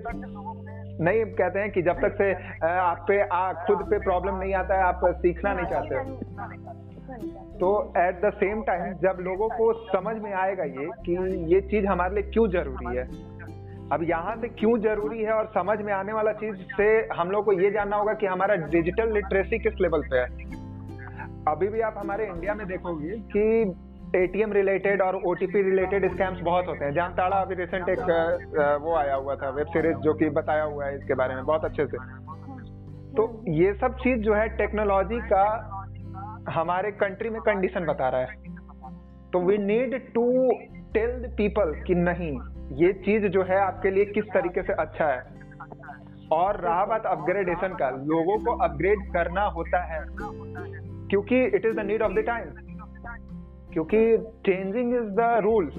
नहीं 1.04 1.26
कहते 1.26 1.60
हैं 1.60 1.72
कि 1.72 1.82
जब 1.82 2.02
तक 2.02 2.18
से 2.18 2.34
आप 2.68 3.06
पे 3.08 3.28
आ, 3.28 3.54
खुद 3.54 3.78
पे 3.90 4.00
प्रॉब्लम 4.00 4.36
नहीं 4.36 4.54
आता 4.54 4.76
है 4.76 4.82
आप 4.84 5.02
सीखना 5.06 5.54
नहीं 5.54 5.66
चाहते। 5.66 5.96
तो 7.58 7.94
एट 7.98 8.22
द 8.26 8.30
सेम 8.30 8.64
टाइम 8.64 8.94
जब 8.94 9.18
लोगों 9.22 9.50
को 9.50 9.74
समझ 9.74 10.22
में 10.22 10.34
आएगा 10.34 10.64
ये 10.64 10.90
कि 11.06 11.44
ये 11.56 11.62
चीज़ 11.62 11.86
हमारे 11.86 12.16
लिए 12.16 12.32
क्यों 12.32 12.50
ज़रूरी 12.50 12.98
है 12.98 13.37
अब 13.94 14.02
यहाँ 14.04 14.36
से 14.36 14.48
क्यों 14.50 14.78
ज़रूरी 14.82 15.24
है 15.24 15.34
और 15.34 15.46
समझ 15.48 15.80
में 15.82 15.92
आने 15.94 16.14
वाला 16.14 16.32
चीज़ 16.34 16.56
से 16.78 16.88
हम 17.18 17.30
लोग 17.32 17.46
को 17.46 17.54
ये 17.54 17.70
जानना 17.72 17.96
होगा 17.96 18.14
कि 18.14 18.26
हमारा 18.26 18.56
डिजिटल 18.72 19.14
लिटरेसी 19.14 19.60
किस 19.60 19.80
लेवल 19.82 20.02
पे 20.12 20.18
है। 20.18 20.26
अभी 21.48 21.68
भी 21.68 21.82
आप 21.82 21.96
हमारे 21.98 22.26
इंडिया 22.26 22.54
में 22.54 22.66
देखोगे 22.68 23.16
कि 23.36 23.44
एटीएम 24.16 24.54
रिलेटेड 24.54 25.02
और 25.02 25.16
ओटीपी 25.26 25.62
रिलेटेड 25.62 26.12
स्कैम्स 26.14 26.40
बहुत 26.42 26.68
होते 26.68 26.86
हैं। 26.86 26.94
जहाँ 26.94 27.14
ताड़ा 27.14 27.38
अभी 27.38 27.56
रिसेंट 27.56 27.90
एक 27.90 28.00
वो 28.82 28.96
आया 28.96 29.16
हुआ 29.16 29.36
था 29.36 29.50
वेब 29.50 29.68
सीरीज़ 29.68 29.98
जो 30.00 30.14
कि 30.14 30.30
बताया 30.32 30.64
हुआ 30.64 30.86
है 30.86 30.96
इसके 30.98 31.14
बारे 31.14 31.36
में 31.36 31.44
बहुत 31.46 31.66
अच्छे 31.66 31.86
से। 31.86 31.98
तो 33.16 33.30
ये 33.50 33.74
सब 33.74 33.96
चीज़ 33.96 34.20
जो 34.20 34.34
है 34.34 34.48
टेक्नोलॉजी 34.58 35.20
का 35.32 35.46
हमारे 36.50 36.92
कंट्री 36.98 37.30
में 37.30 37.42
कंडीशन 37.42 37.86
बता 37.86 38.10
रहा 38.10 38.22
है। 38.22 38.36
तो 39.34 39.40
we 39.40 39.58
need 39.58 39.96
to 40.14 40.28
tell 40.94 41.12
the 41.22 41.34
people 41.38 41.74
कि 41.88 41.96
नहीं 41.96 42.32
ये 42.72 42.94
चीज़ 42.94 43.26
जो 43.26 43.44
है 43.44 43.60
आपके 43.60 43.92
लिए 43.92 44.06
किस 44.06 44.26
तरीके 44.26 44.62
से 44.62 44.74
अच्छा 44.74 45.06
है? 45.06 45.24
और 46.32 46.60
रहा 46.62 46.86
बात 46.86 47.06
अपग्रेडेशन 47.06 47.74
का, 47.74 47.90
लोगों 47.90 48.38
को 48.38 48.52
अपग्रेड 48.64 49.00
करना 49.14 49.42
होता 49.42 49.84
है, 49.84 50.06
क्योंकि 51.10 51.44
it 51.46 51.66
is 51.66 51.76
the 51.76 51.80
need 51.80 52.02
of 52.02 52.14
the 52.14 52.20
time 52.20 52.46
क्योंकि 53.74 54.18
चेंजिंग 54.18 54.94
इज़ 54.96 55.10
द 55.12 55.40
रूल 55.44 55.70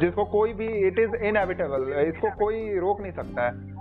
जिसको 0.00 0.24
कोई 0.24 0.52
भी 0.52 0.66
इट 0.66 0.98
इज़ 0.98 1.14
इनएविटेबल 1.16 1.92
इसको 2.08 2.30
कोई 2.30 2.78
रोक 2.78 3.00
नहीं 3.00 3.12
सकता 3.12 3.46
है। 3.46 3.71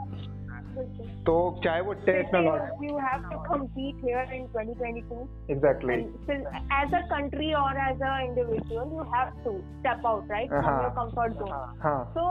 तो 1.28 1.36
चाहे 1.64 1.82
वो 1.88 1.94
technology 2.08 2.88
you 2.88 2.98
have 3.06 3.24
to 3.32 3.38
compete 3.48 3.98
here 4.08 4.24
in 4.38 4.46
2022 4.56 5.20
exactly 5.56 5.96
and 5.96 6.14
still, 6.24 6.44
as 6.80 6.96
a 7.00 7.04
country 7.14 7.50
or 7.62 7.70
as 7.88 8.04
an 8.10 8.26
individual 8.30 8.94
you 8.98 9.06
have 9.16 9.34
to 9.48 9.54
step 9.80 10.08
out 10.12 10.34
right 10.36 10.50
from 10.56 10.70
हाँ. 10.70 10.78
your 10.86 10.94
comfort 11.00 11.38
zone 11.42 11.54
हाँ 11.86 11.98
so 12.18 12.26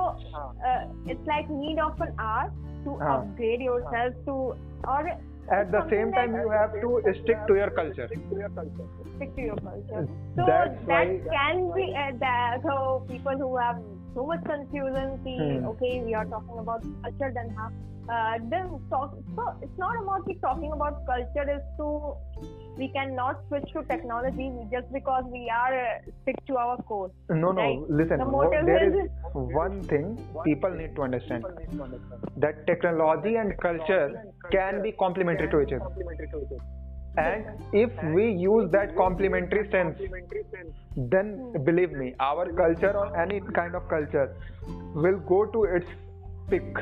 uh, 0.70 0.80
it's 1.14 1.32
like 1.34 1.50
need 1.62 1.82
of 1.88 2.00
an 2.08 2.14
hour 2.28 2.46
to 2.86 2.96
हाँ. 3.04 3.16
upgrade 3.18 3.66
yourself 3.68 4.22
to 4.30 4.38
or 4.96 5.00
at 5.60 5.72
the 5.76 5.84
same 5.94 6.12
time 6.18 6.34
you 6.40 6.50
have 6.56 6.74
to 6.82 6.90
stick 7.22 7.46
to 7.48 7.56
your 7.60 7.70
culture 7.78 8.08
stick 8.10 8.26
to 9.38 9.46
your 9.46 9.56
culture 9.70 10.04
so 10.36 10.44
That's 10.50 10.84
that 10.90 10.90
why- 10.92 11.38
can 11.38 11.64
be 11.78 11.88
uh, 12.04 12.12
that 12.26 12.68
so 12.68 12.76
people 13.08 13.42
who 13.46 13.56
have 13.62 13.80
so 14.14 14.26
much 14.30 14.42
confusion 14.52 15.08
see 15.24 15.38
Hmm. 15.40 15.70
okay 15.72 15.92
we 16.08 16.14
are 16.20 16.26
talking 16.34 16.58
about 16.64 16.82
culture 17.04 17.30
then 17.38 17.50
how 17.58 17.68
uh, 18.14 18.34
then 18.54 18.70
talk 18.94 19.16
so 19.36 19.44
it's 19.62 19.78
not 19.84 20.02
about 20.02 20.26
the 20.30 20.34
talking 20.46 20.72
about 20.78 21.04
culture 21.10 21.46
is 21.56 21.62
to 21.80 21.88
we 22.80 22.88
cannot 22.96 23.40
switch 23.48 23.68
to 23.76 23.82
technology 23.92 24.46
just 24.72 24.90
because 24.92 25.24
we 25.36 25.42
are 25.54 25.72
uh, 25.78 25.94
stick 26.22 26.36
to 26.50 26.56
our 26.56 26.76
course. 26.90 27.12
no 27.30 27.50
no 27.52 27.62
Right. 27.62 27.90
listen 28.00 28.18
The 28.22 28.28
wo- 28.34 28.42
motive 28.44 28.66
there 28.70 28.84
is- 28.88 28.98
is 29.04 29.10
one 29.62 29.76
thing 29.92 30.06
people 30.48 30.76
need 30.82 30.94
to 30.98 31.02
understand 31.08 31.44
that 32.44 32.60
technology 32.70 33.34
and 33.44 33.56
culture 33.66 34.04
can 34.56 34.82
be 34.86 34.92
complementary 35.04 35.48
to 35.56 35.60
each 35.66 35.74
other 35.80 36.60
and 37.20 37.78
if 37.82 38.02
we 38.14 38.26
use 38.42 38.68
that 38.74 38.94
complementary 38.98 39.64
sense 39.70 40.02
then 41.14 41.32
believe 41.68 41.96
me 42.02 42.08
our 42.28 42.46
culture 42.60 42.92
or 43.02 43.06
any 43.24 43.40
kind 43.58 43.78
of 43.80 43.88
culture 43.94 44.28
will 45.04 45.18
go 45.32 45.40
to 45.56 45.64
its 45.78 45.96
peak. 46.50 46.80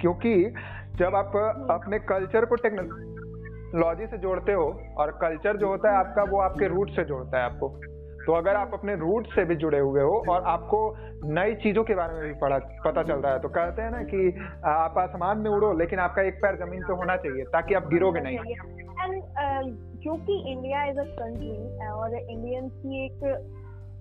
क्योंकि 0.00 0.34
जब 0.98 1.14
आप 1.14 1.36
अपने 1.70 1.98
culture 2.08 2.44
को 2.44 2.56
technology 2.62 4.06
से 4.06 4.18
जोड़ते 4.18 4.52
हो 4.52 4.66
और 4.98 5.10
culture 5.22 5.56
जो 5.56 5.68
होता 5.68 5.90
है 5.90 5.96
आपका 5.96 6.22
वो 6.30 6.40
आपके 6.40 6.68
रूट 6.68 6.90
से 6.90 7.04
जोड़ता 7.04 7.38
है 7.38 7.44
आपको। 7.44 7.68
तो 8.26 8.32
अगर 8.32 8.56
आप 8.56 8.70
अपने 8.74 8.94
रूट 8.96 9.26
से 9.26 9.44
भी 9.44 9.54
जुड़े 9.56 9.78
हुए 9.78 10.02
हो 10.02 10.16
और 10.30 10.42
आपको 10.46 10.78
नई 11.34 11.54
चीज़ों 11.62 11.84
के 11.84 11.94
बारे 11.94 12.14
में 12.14 12.22
भी 12.22 12.34
पढ़ा 12.40 12.58
पता 12.84 13.02
चल 13.02 13.14
रहा 13.14 13.32
है 13.32 13.38
तो 13.40 13.48
कहते 13.48 13.82
हैं 13.82 13.90
ना 13.90 14.02
कि 14.10 14.20
आप 14.72 14.98
आसमान 14.98 15.38
में 15.38 15.50
उड़ो 15.50 15.72
लेकिन 15.78 15.98
आपका 15.98 16.22
एक 16.22 16.34
पैर 16.42 16.56
ज़मीन 16.56 16.82
पे 16.88 16.92
होना 16.92 17.16
चाहिए 17.16 17.44
ताकि 17.52 17.74
आप 17.74 17.88
गिरोगे 17.88 18.20
नहीं। 18.20 18.38
एंड 19.02 19.22
क्योंकि 20.02 20.42
इंडिया 20.52 20.84
इज़ 20.90 20.98
अ 20.98 21.04
कंट्री 21.18 21.86
और 21.88 22.14
इंडियंस 22.18 22.72
की 22.82 23.04
एक 23.04 23.24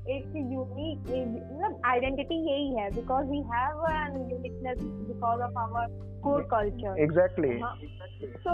एक 0.09 0.35
यूनिक 0.35 0.99
मतलब 1.09 1.81
आइडेंटिटी 1.85 2.35
यही 2.49 2.75
है 2.75 2.89
because 2.91 3.25
we 3.29 3.41
have 3.53 3.85
an 3.91 4.29
uniqueness 4.31 4.77
because 4.81 5.41
of 5.41 5.57
our 5.59 5.97
core 6.23 6.47
culture 6.53 7.01
exactly 7.01 7.59
so 8.45 8.53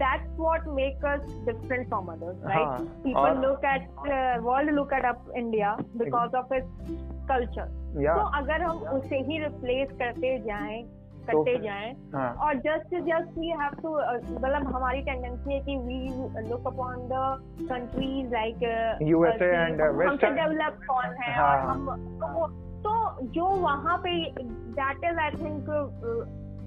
that's 0.00 0.40
what 0.44 0.66
makes 0.78 1.04
us 1.10 1.22
different 1.46 1.88
from 1.92 2.08
others 2.14 2.40
right? 2.42 2.66
हाँ, 2.72 2.80
people 3.04 3.20
और- 3.20 3.38
look 3.44 3.62
at 3.64 3.86
uh, 4.06 4.34
world 4.46 4.72
look 4.78 4.92
at 4.92 5.06
up 5.10 5.30
india 5.42 5.70
because 6.02 6.34
of 6.40 6.52
its 6.58 6.90
culture. 7.30 7.68
या 8.02 8.14
तो 8.14 8.26
अगर 8.38 8.62
हम 8.62 8.82
उसे 8.96 9.18
ही 9.28 9.38
replace 9.44 9.92
करते 9.98 10.38
जाएँ 10.42 10.82
करते 11.30 11.52
फिर- 11.52 11.62
जाएँ। 11.64 11.92
हाँ। 12.14 12.30
और 12.46 12.58
just 12.66 12.94
just 13.08 13.38
we 13.38 13.48
have 13.62 13.74
to 13.82 13.94
मतलब 14.34 14.66
हमारी 14.74 15.02
टेंडेंसी 15.10 15.54
है 15.54 15.60
कि 15.60 15.76
we 15.86 16.48
look 16.48 16.66
upon 16.66 16.96
the 17.12 17.66
countries 17.70 18.32
like 18.34 18.56
uh, 18.56 19.02
हमसे 19.02 20.02
Western- 20.04 20.36
डेवलप 20.36 20.80
कौन 20.88 21.14
है 21.22 21.34
हाँ। 21.36 21.50
और 21.50 21.68
हम 21.68 21.86
तो 22.24 22.46
तो 22.82 23.26
जो 23.36 23.46
वहाँ 23.62 23.96
पे 24.06 24.12
that 24.80 25.04
is 25.04 25.18
I 25.20 25.30
think 25.44 25.70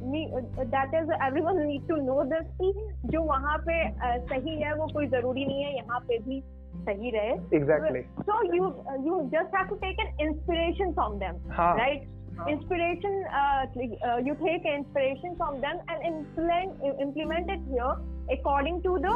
that 0.04 0.94
is 1.02 1.12
everyone 1.26 1.62
need 1.66 1.88
to 1.88 1.96
know 2.06 2.24
this 2.32 2.48
कि 2.62 2.72
जो 3.06 3.22
वहाँ 3.24 3.58
पे 3.68 3.78
uh, 3.92 4.18
सही 4.32 4.62
है 4.62 4.74
वो 4.76 4.88
कोई 4.94 5.08
ज़रूरी 5.08 5.46
नहीं 5.46 5.64
है 5.64 5.76
यहाँ 5.76 6.00
पे 6.08 6.18
भी 6.28 6.42
सही 6.86 7.10
रहे। 7.12 7.32
Exactly 7.58 8.02
so 8.28 8.36
you 8.54 8.68
uh, 8.92 8.98
you 9.08 9.16
just 9.34 9.56
have 9.58 9.70
to 9.72 9.78
take 9.84 10.02
an 10.04 10.12
inspiration 10.26 10.94
from 11.00 11.18
them 11.24 11.40
हाँ. 11.58 11.74
right? 11.78 12.06
Inspiration 12.48 13.24
uh, 13.34 13.66
uh, 13.66 14.18
you 14.18 14.36
take 14.36 14.66
inspiration 14.66 15.36
from 15.38 15.62
them 15.62 15.78
and 15.88 16.00
implement 16.06 16.72
implement 17.02 17.50
it 17.50 17.60
here 17.70 17.96
according 18.30 18.82
to 18.84 18.98
the 19.00 19.16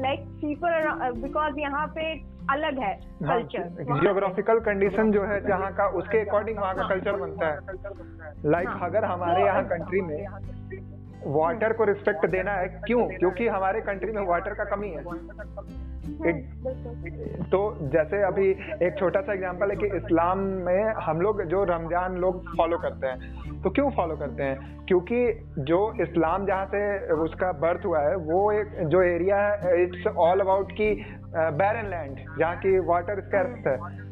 like 0.00 0.24
people 0.40 0.68
around, 0.68 1.02
uh, 1.02 1.12
because 1.14 1.54
यहाँ 1.58 1.86
पे 1.96 2.04
अलग 2.50 2.78
है 2.82 2.92
हाँ 3.22 3.40
culture 3.42 3.84
geographical 3.90 4.60
condition 4.60 5.12
जो 5.12 5.24
है 5.24 5.40
जहाँ 5.46 5.70
का 5.74 5.86
उसके 5.98 6.20
अकॉर्डिंग 6.20 6.58
वहाँ 6.58 6.74
का 6.76 6.88
कल्चर 6.88 7.16
बनता 7.16 7.46
है 7.46 8.50
लाइक 8.50 8.68
हाँ। 8.68 8.88
अगर 8.88 9.04
हमारे 9.04 9.44
यहाँ 9.44 9.64
कंट्री 9.68 10.00
में 10.00 10.26
वाटर 11.26 11.72
को 11.72 11.84
रिस्पेक्ट 11.84 12.26
देना 12.30 12.52
है 12.52 12.68
क्यों 12.86 13.06
क्योंकि 13.18 13.46
हमारे 13.48 13.80
कंट्री 13.80 14.12
में 14.12 14.22
वाटर 14.26 14.54
का 14.54 14.64
कमी 14.76 14.88
है 14.88 15.04
एक- 16.02 17.50
तो 17.50 17.78
जैसे 17.82 18.22
अभी 18.22 18.48
एक 18.82 18.96
छोटा 18.98 19.20
सा 19.20 19.32
एग्जांपल 19.32 19.70
है 19.70 19.76
कि 19.76 19.86
इस्लाम 19.86 20.38
में 20.38 20.84
हम 20.84 21.20
लोग 21.20 21.42
जो 21.42 21.64
रमज़ान 21.64 22.16
लोग 22.16 22.56
फॉलो 22.56 22.78
करते 22.78 23.06
हैं 23.06 23.42
तो 23.62 23.70
क्यों 23.70 23.90
फॉलो 23.90 24.16
करते 24.16 24.42
हैं? 24.42 24.84
क्योंकि 24.84 25.46
जो 25.58 25.94
इस्लाम 26.00 26.46
जहाँ 26.46 26.66
से 26.66 27.12
उसका 27.12 27.52
बर्थ 27.52 27.86
हुआ 27.86 28.00
है 28.00 28.16
वो 28.16 28.52
एक 28.52 28.66
जो 28.86 29.02
एरिया 29.02 29.36
है 29.36 29.82
इट्स 29.82 30.06
ऑल 30.06 30.40
अबाउट 30.40 30.72
की 30.72 31.06
बैरन 31.36 31.90
लैंड 31.90 32.18
जहाँ 32.38 32.56
की 32.56 32.78
वाटर 32.78 33.20
स्कैर्स 33.20 33.66
है। 33.66 34.02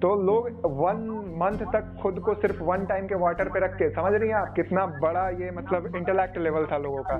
तो 0.00 0.14
लोग 0.22 0.48
वन 0.64 0.96
मंथ 1.36 1.72
तक 1.72 2.02
खुद 2.02 2.18
को 2.18 2.34
सिर्फ़ 2.34 2.62
वन 2.62 2.86
टाइम 2.86 3.06
के 3.06 3.14
वाटर 3.14 3.48
पे 3.48 3.60
रख 3.60 3.74
के 3.74 3.90
समझ 3.90 4.12
रही 4.12 4.28
हैं 4.28 4.36
आप 4.36 4.52
कितना 4.56 4.86
बड़ा 4.86 5.28
ये 5.28 5.50
मतलब 5.50 5.96
इंटेलेक्ट 5.96 6.38
लेवल 6.38 6.66
था 6.72 6.78
लोगों 6.78 7.02
का 7.02 7.16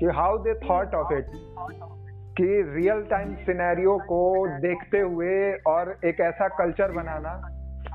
कि 0.00 0.06
how 0.06 0.38
they 0.38 0.54
thought 0.54 0.94
of 0.94 1.14
it 1.14 1.26
कि 2.36 2.46
रियल 2.74 3.02
टाइम 3.02 3.34
सिनेरियो 3.34 3.96
को 3.98 4.22
देखते 4.60 4.98
हुए 4.98 5.52
और 5.66 5.96
एक 6.04 6.20
ऐसा 6.20 6.48
कल्चर 6.48 6.92
बनाना 6.92 7.34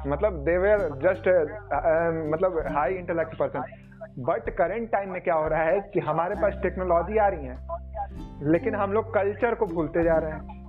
मतलब 0.07 0.37
दे 0.45 0.57
वेर 0.57 0.79
जस्ट 1.03 1.27
मतलब 2.33 2.63
high 2.71 2.93
intellect 2.93 3.35
person 3.35 3.63
but 4.19 4.49
current 4.49 4.91
time 4.91 5.11
में 5.11 5.21
क्या 5.21 5.35
हो 5.35 5.47
रहा 5.47 5.63
है 5.63 5.79
कि 5.93 5.99
हमारे 5.99 6.35
पास 6.35 6.53
टेक्नोलॉजी 6.63 7.17
आ 7.17 7.27
रही 7.27 7.45
है, 7.45 7.57
लेकिन 8.51 8.75
हम 8.75 8.93
लोग 8.93 9.13
कल्चर 9.13 9.55
को 9.55 9.65
भूलते 9.65 10.03
जा 10.03 10.17
रहे 10.17 10.31
हैं। 10.31 10.60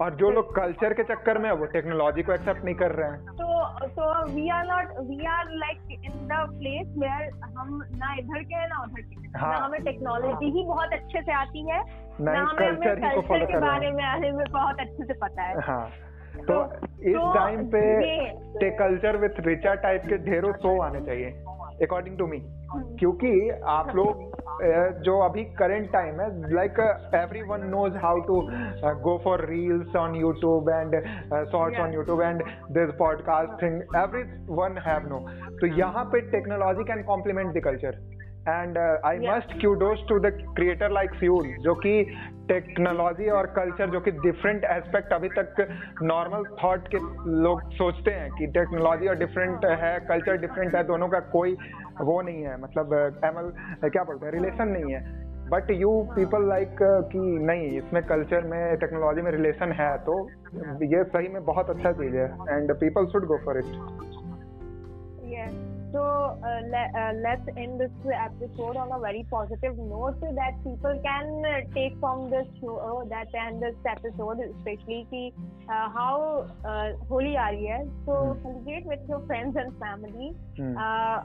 और 0.00 0.14
जो 0.14 0.30
लोग 0.30 0.54
कल्चर 0.56 0.92
के 0.92 1.02
चक्कर 1.02 1.38
में 1.38 1.48
है 1.50 1.54
वो 1.54 1.66
टेक्नोलॉजी 1.66 2.22
को 2.22 2.32
एक्सेप्ट 2.32 2.64
नहीं 2.64 2.74
कर 2.74 2.90
रहे 2.90 3.10
हैं। 3.10 3.18
तो 3.26 3.64
तो 3.88 4.34
we 4.34 4.48
are 4.48 4.64
not 4.66 4.86
we 5.08 5.26
are 5.26 5.44
like 5.50 5.78
in 5.92 6.12
the 6.12 6.48
place 6.58 6.94
where 6.98 7.30
हम 7.58 7.82
ना 7.96 8.14
इधर 8.14 8.42
के 8.42 8.54
हैं 8.54 8.68
ना 8.68 8.82
उधर 8.82 9.00
के 9.00 9.38
हाँ। 9.38 9.52
ना 9.52 9.58
हमें 9.64 9.82
टेक्नोलॉजी 9.82 10.50
ही 10.50 10.64
बहुत 10.64 10.92
अच्छे 10.92 11.22
से 11.22 11.32
आती 11.32 11.70
है 11.70 11.82
ना 12.20 12.32
ही 12.32 12.38
हमें 12.38 12.68
ही 12.68 13.14
को 13.14 13.20
कल्चर 13.20 13.46
के 13.46 13.52
कर 13.52 13.60
बारे 13.60 13.90
में 13.92 14.04
आने 14.04 14.30
में 14.30 14.44
बहुत 14.50 14.80
अच्छे 14.80 15.04
से 15.04 15.12
पता 15.12 15.42
है। 15.42 15.60
हाँ 15.60 15.90
तो 16.34 16.42
तो- 16.42 16.84
इस 16.84 17.14
तो 17.14 17.34
टाइम 17.34 17.66
पे 17.66 17.80
ये- 17.80 18.78
कल्चर 18.78 19.16
विथ 19.16 19.40
रिचा 19.40 19.74
टाइप 19.74 20.02
के 20.06 20.16
ढेरों 20.16 20.52
शो 20.52 20.80
आने 20.82 21.00
चाहिए। 21.00 21.30
अकॉर्डिंग 21.82 22.18
टू 22.18 22.26
मी 22.26 22.38
क्योंकि 22.98 23.50
आप 23.68 23.94
लोग 23.96 24.32
जो 25.04 25.18
अभी 25.18 25.44
करेंट 25.54 25.90
टाइम 25.92 26.20
है 26.20 26.54
like 26.54 26.78
everyone 27.42 27.66
knows 27.68 27.96
how 27.96 28.20
to 28.20 28.40
go 29.02 29.16
for 29.24 29.44
reels 29.50 29.96
on 29.96 30.14
YouTube 30.16 30.68
and 30.70 30.94
shorts 31.52 31.80
on 31.80 31.94
YouTube 31.94 32.22
and 32.22 32.42
this 32.72 32.94
podcasting 32.98 33.80
everyone 34.52 34.78
have 34.86 35.08
no 35.08 35.18
तो 35.60 35.66
यहाँ 35.76 36.04
पे 36.04 36.20
technology 36.30 36.84
can 36.84 37.02
complement 37.02 37.54
the 37.54 37.64
culture 37.64 37.98
and 38.48 38.78
I 38.78 39.18
must 39.18 39.58
kudos 39.60 39.98
to 40.08 40.18
the 40.18 40.30
creator 40.56 40.90
like 40.90 41.14
fuel 41.14 41.46
जो 41.60 41.74
कि 41.74 41.92
technology 42.48 43.28
और 43.30 43.46
culture 43.56 43.90
जो 43.90 44.00
कि 44.00 44.10
different 44.10 44.64
aspect 44.64 45.12
अभी 45.12 45.28
तक 45.28 45.54
नॉर्मल 46.02 46.44
थॉट 46.62 46.88
के 46.88 46.98
लोग 47.42 47.62
सोचते 47.72 48.10
हैं 48.10 48.30
कि 48.30 48.46
टेक्नोलॉजी 48.58 49.06
और 49.06 49.16
डिफरेंट 49.16 49.64
है 49.82 49.98
कल्चर 50.08 50.36
डिफरेंट 50.36 50.74
है 50.76 50.84
दोनों 50.84 51.08
का 51.08 51.20
कोई 51.32 51.56
वो 52.00 52.20
नहीं 52.22 52.42
है। 52.42 52.60
मतलब 52.62 52.92
एमल 53.24 53.52
क्या 53.88 54.04
बोलते 54.04 54.26
हैं 54.26 54.32
रिलेशन 54.32 54.68
नहीं 54.68 54.94
है। 54.94 55.02
बट 55.50 55.70
यू 55.70 55.90
पीपल 56.16 56.48
लाइक 56.48 56.76
कि 57.12 57.18
नहीं 57.46 57.70
इसमें 57.78 58.02
कल्चर 58.04 58.46
में 58.46 58.76
टेक्नोलॉजी 58.76 59.22
में 59.22 59.30
रिलेशन 59.32 59.72
है 59.72 59.96
तो 59.98 60.22
ये 60.84 61.04
सही 61.04 61.28
में 61.28 61.44
बहुत 61.44 61.70
अच्छा 61.70 61.92
चीज़ 61.92 62.16
है। 62.16 62.26
And 62.50 62.74
people 62.80 63.06
should 63.06 63.26
go 63.26 63.38
for 63.44 63.58
it 63.58 63.64
So 65.93 66.01
uh, 66.01 66.61
le- 66.71 66.91
uh, 67.01 67.13
let's 67.21 67.47
end 67.57 67.81
this 67.81 67.91
episode 68.13 68.77
on 68.77 68.91
a 68.91 68.99
very 68.99 69.25
positive 69.29 69.77
note 69.77 70.21
that 70.21 70.53
people 70.63 70.99
can 71.03 71.43
uh, 71.43 71.61
take 71.73 71.97
from 71.99 72.29
this 72.29 72.45
show 72.61 73.07
that 73.09 73.33
and 73.33 73.61
this 73.61 73.75
episode, 73.85 74.39
especially 74.39 75.07
ki, 75.09 75.33
uh, 75.67 75.89
how 75.89 76.45
uh, 76.63 76.91
Holi 77.09 77.35
aa 77.35 77.49
rahi 77.55 77.71
hai. 77.71 77.85
So 78.05 78.11
mm. 78.11 78.43
celebrate 78.43 78.85
with 78.85 78.99
your 79.09 79.21
friends 79.25 79.55
and 79.55 79.73
family 79.79 80.35
mm. 80.59 80.75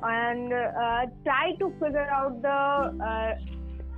and 0.02 0.52
uh, 0.52 1.02
try 1.24 1.52
to 1.58 1.70
figure 1.82 2.08
out 2.10 2.40
the 2.40 2.60
uh, 3.04 3.34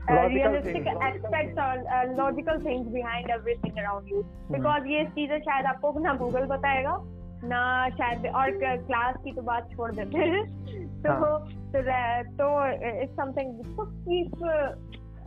uh, 0.09 0.29
realistic 0.29 0.85
things, 0.85 0.99
aspects 1.01 1.59
or 1.59 1.75
uh, 1.91 2.13
logical 2.15 2.61
things 2.61 2.87
behind 2.93 3.31
everything 3.31 3.79
around 3.79 4.09
you. 4.09 4.25
Mm. 4.25 4.57
Because 4.57 4.83
ये 4.87 5.05
चीजें 5.15 5.39
शायद 5.47 5.67
आपको 5.67 5.99
ना 5.99 6.15
Google 6.25 6.47
बताएगा 6.57 6.97
ना 7.44 7.90
शायद 7.90 8.26
और 8.28 8.52
class 8.62 9.16
की 9.24 9.32
तो 9.32 9.42
बात 9.42 9.70
छोड़ 9.72 9.92
देते 9.92 10.44
तो 11.04 11.12
हाँ। 11.12 12.24
तो 12.38 12.48
it's 13.02 13.14
something 13.14 13.54
keep 13.80 14.44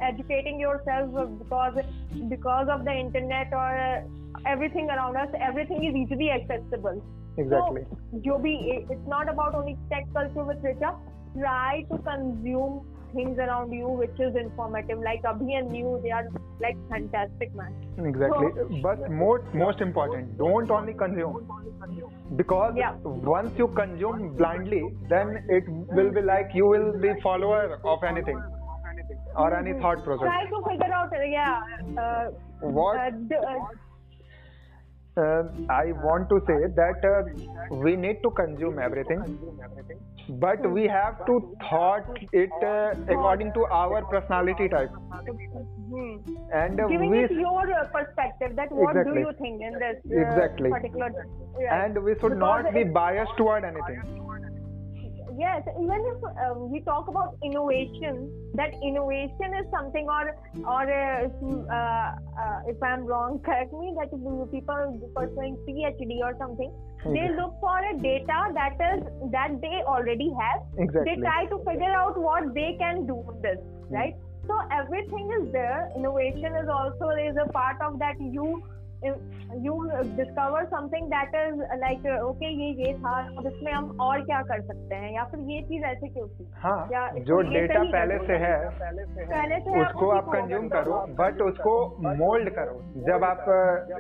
educating 0.03 0.61
yourself 0.63 1.11
because 1.33 1.75
because 2.31 2.71
of 2.71 2.83
the 2.83 2.95
internet 2.99 3.55
और 3.55 4.49
everything 4.49 4.89
around 4.89 5.19
us 5.19 5.35
everything 5.43 5.85
is 5.85 5.97
easily 5.97 6.29
accessible 6.31 7.01
exactly 7.41 8.21
जो 8.21 8.39
भी 8.39 8.55
it's 8.75 9.09
not 9.09 9.29
about 9.29 9.55
only 9.55 9.75
tech 9.91 10.13
culture 10.15 10.49
with 10.49 10.67
Richa 10.67 10.91
try 11.35 11.83
to 11.83 11.97
consume 12.09 12.79
things 13.15 13.39
around 13.39 13.73
you 13.73 13.89
which 13.89 14.19
is 14.19 14.35
informative. 14.37 14.99
Like 14.99 15.23
Abhi 15.23 15.59
and 15.59 15.71
New, 15.71 16.01
they 16.03 16.11
are 16.11 16.27
like 16.61 16.77
fantastic, 16.89 17.55
man. 17.55 17.73
Exactly. 17.99 18.49
So, 18.57 18.69
but 18.83 19.11
most 19.11 19.55
most 19.55 19.81
important, 19.81 20.37
don't 20.39 20.71
only 20.71 20.95
consume. 20.95 21.47
Because 22.37 22.75
yeah. 22.77 22.95
once 23.05 23.53
you 23.59 23.69
consume 23.69 24.35
blindly, 24.37 24.83
then 25.09 25.45
it 25.49 25.65
will 25.69 26.11
be 26.11 26.23
like 26.23 26.51
you 26.55 26.67
will 26.67 26.93
be 27.07 27.15
follower 27.23 27.81
of 27.85 28.05
anything 28.05 28.43
or 29.37 29.57
any 29.57 29.73
thought 29.81 30.05
process. 30.05 30.27
Try 30.27 30.45
to 30.47 30.63
figure 30.69 30.93
out, 30.93 31.11
yeah. 31.29 31.61
Uh, 31.99 32.27
what? 32.61 32.97
Uh, 32.97 33.11
uh, 33.37 35.21
uh, 35.23 35.43
I 35.71 35.93
want 35.93 36.29
to 36.29 36.41
say 36.47 36.67
that 36.75 37.05
uh, 37.05 37.77
we 37.77 37.95
need 37.97 38.23
to 38.23 38.31
consume 38.31 38.79
everything, 38.79 39.39
but 40.29 40.71
we 40.71 40.87
have 40.87 41.25
to 41.27 41.57
thought 41.69 42.07
it 42.33 42.51
uh, 42.63 42.95
according 43.09 43.53
to 43.53 43.65
our 43.67 44.03
personality 44.05 44.69
type. 44.69 44.91
Hmm. 44.91 46.17
And 46.53 46.79
giving 46.89 47.11
we, 47.11 47.25
it 47.25 47.31
your 47.31 47.91
perspective 47.93 48.57
that 48.57 48.73
what 48.73 48.97
exactly. 48.97 49.23
do 49.23 49.29
you 49.29 49.33
think 49.39 49.63
in 49.63 49.79
this 49.79 49.97
exactly. 50.05 50.71
particular. 50.71 51.27
And 51.71 52.03
we 52.03 52.13
should 52.15 52.35
because 52.35 52.65
not 52.65 52.75
be 52.75 52.85
biased 52.85 53.37
toward 53.37 53.65
anything 53.65 54.25
yes 55.39 55.63
even 55.81 56.01
if 56.13 56.25
um, 56.47 56.71
we 56.71 56.81
talk 56.81 57.09
about 57.09 57.37
innovation 57.43 58.31
that 58.55 58.73
innovation 58.83 59.55
is 59.61 59.67
something 59.71 60.07
or 60.09 60.37
or 60.67 60.85
uh, 60.85 61.29
uh, 61.29 62.11
uh, 62.43 62.61
if 62.67 62.83
i'm 62.83 63.05
wrong 63.05 63.39
correct 63.45 63.73
me 63.73 63.95
that 63.99 64.11
people 64.53 65.01
pursuing 65.15 65.57
phd 65.69 66.19
or 66.23 66.35
something 66.39 66.73
okay. 67.07 67.15
they 67.15 67.37
look 67.37 67.55
for 67.61 67.79
a 67.79 67.95
data 68.03 68.39
that 68.55 68.77
is 68.91 69.03
that 69.31 69.61
they 69.61 69.83
already 69.87 70.31
have 70.41 70.61
exactly. 70.79 71.15
they 71.15 71.21
try 71.21 71.47
to 71.47 71.59
figure 71.65 71.95
out 72.03 72.19
what 72.19 72.55
they 72.55 72.77
can 72.79 73.07
do 73.07 73.15
with 73.15 73.41
this 73.43 73.59
mm. 73.59 73.91
right 73.91 74.15
so 74.47 74.61
everything 74.71 75.31
is 75.41 75.53
there 75.53 75.91
innovation 75.97 76.55
is 76.63 76.69
also 76.69 77.11
is 77.27 77.37
a 77.43 77.51
part 77.53 77.81
of 77.81 77.99
that 77.99 78.15
you 78.21 78.63
you 79.65 79.75
discover 80.17 80.65
something 80.67 81.07
that 81.09 81.35
is 81.37 81.61
like 81.81 82.07
okay 82.25 82.49
ये 82.53 82.71
ये 82.79 82.93
था 82.99 83.17
अब 83.39 83.47
इसमें 83.47 83.73
हम 83.73 83.91
और 84.01 84.21
क्या 84.21 84.41
कर 84.43 84.63
सकते 84.63 84.95
हैं? 84.95 85.13
या 85.15 85.25
फिर 85.25 85.41
ये 85.51 85.61
चीज़ 85.63 85.85
ऐसे 85.85 86.09
क्यों 86.09 86.27
थी? 86.29 86.47
हाँ 86.57 86.89
या 86.93 87.07
जो 87.21 87.41
डेटा 87.51 87.83
पहले 87.93 88.19
से 88.19 88.37
है। 88.45 88.55
पहले 88.71 89.59
से 89.61 89.81
उसको 89.81 90.09
आप 90.11 90.29
कंज्यूम 90.29 90.69
करो 90.69 91.05
बट 91.21 91.43
उसको 91.43 91.75
मोल्ड 92.17 92.51
करो। 92.51 92.81
जब 93.07 93.25
आप 93.25 93.45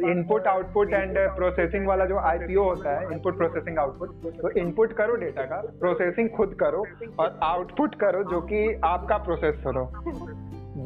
इनपुट 0.04 0.46
आउटपुट 0.46 0.94
एंड 0.94 1.18
प्रोसेसिंग 1.36 1.86
वाला 1.86 2.04
जो 2.04 2.18
आईपीओ 2.30 2.64
होता 2.64 2.98
है 2.98 3.12
इनपुट 3.12 3.36
प्रोसेसिंग 3.36 3.78
आउटपुट 3.78 4.36
तो 4.40 4.50
इनपुट 4.60 4.92
करो 4.92 5.16
डेटा 5.16 5.42
का 5.44 5.62
प्रोसेसिंग 5.80 6.30
खुद 6.30 6.56
करो 6.60 6.84
और 7.18 7.38
आउटपुट 7.42 7.94
करो 7.94 8.22
जो 8.30 8.40
कि 8.42 8.66
आपका 8.84 9.18
प्रोसेस 9.24 9.62
करो 9.64 9.84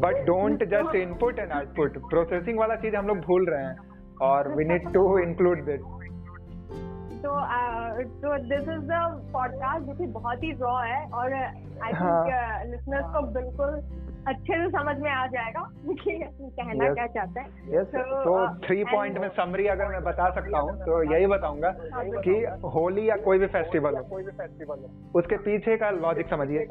but 0.01 0.25
don't 0.27 0.65
just 0.71 0.95
input 0.95 1.39
and 1.39 1.53
output 1.53 1.99
processing 2.11 2.59
वाला 2.59 2.75
चीज़ 2.77 2.97
हम 2.97 3.07
लोग 3.07 3.19
भूल 3.21 3.47
रहे 3.51 3.65
हैं। 3.65 3.77
Or 4.21 4.55
we 4.57 4.65
need 4.65 4.93
to 4.93 5.17
include 5.19 5.65
this 5.67 5.81
uh, 7.39 7.99
so 8.21 8.37
this 8.49 8.65
is 8.75 8.83
the 8.91 9.01
podcast 9.33 9.87
जो 9.87 9.95
कि 9.95 10.07
बहुत 10.07 10.43
ही 10.43 10.53
रॉ 10.61 10.77
है 10.85 11.01
और 11.21 11.35
आई 11.35 11.93
थिंक 11.93 12.71
लिसनर्स 12.71 13.07
को 13.15 13.23
बिल्कुल 13.39 13.81
अच्छे 14.27 14.55
से 14.55 14.69
समझ 14.71 14.97
में 14.99 15.11
आ 15.11 15.27
जाएगा 15.27 15.61
कि 15.85 16.15
कहना 16.15 16.85
yes. 16.85 16.95
क्या 16.95 17.07
चाहते 17.09 17.41
हैं 17.41 17.49
yes. 17.71 17.87
तो 18.25 18.33
थ्री 18.67 18.83
so, 18.83 18.91
पॉइंट 18.91 19.19
में 19.19 19.29
समरी 19.31 19.67
अगर 19.69 19.89
मैं 19.89 20.03
बता 20.05 20.29
सकता 20.31 20.59
हूँ 20.59 20.75
तो 20.81 21.03
यही 21.05 21.27
बताऊँगा 21.27 21.71
कि 22.27 22.35
होली 22.69 23.09
या 23.09 23.17
कोई 23.25 23.39
भी 23.39 23.47
फेस्टिवल 23.49 23.97
हो 23.97 24.03
कोई 24.11 24.23
भी 24.23 24.33
फेस्टिवल 24.33 24.79
हो 24.79 25.19
उसके 25.19 25.37
पीछे 25.45 25.77
का 25.77 25.91
लॉजिक 25.99 26.31
समझिए 26.31 26.67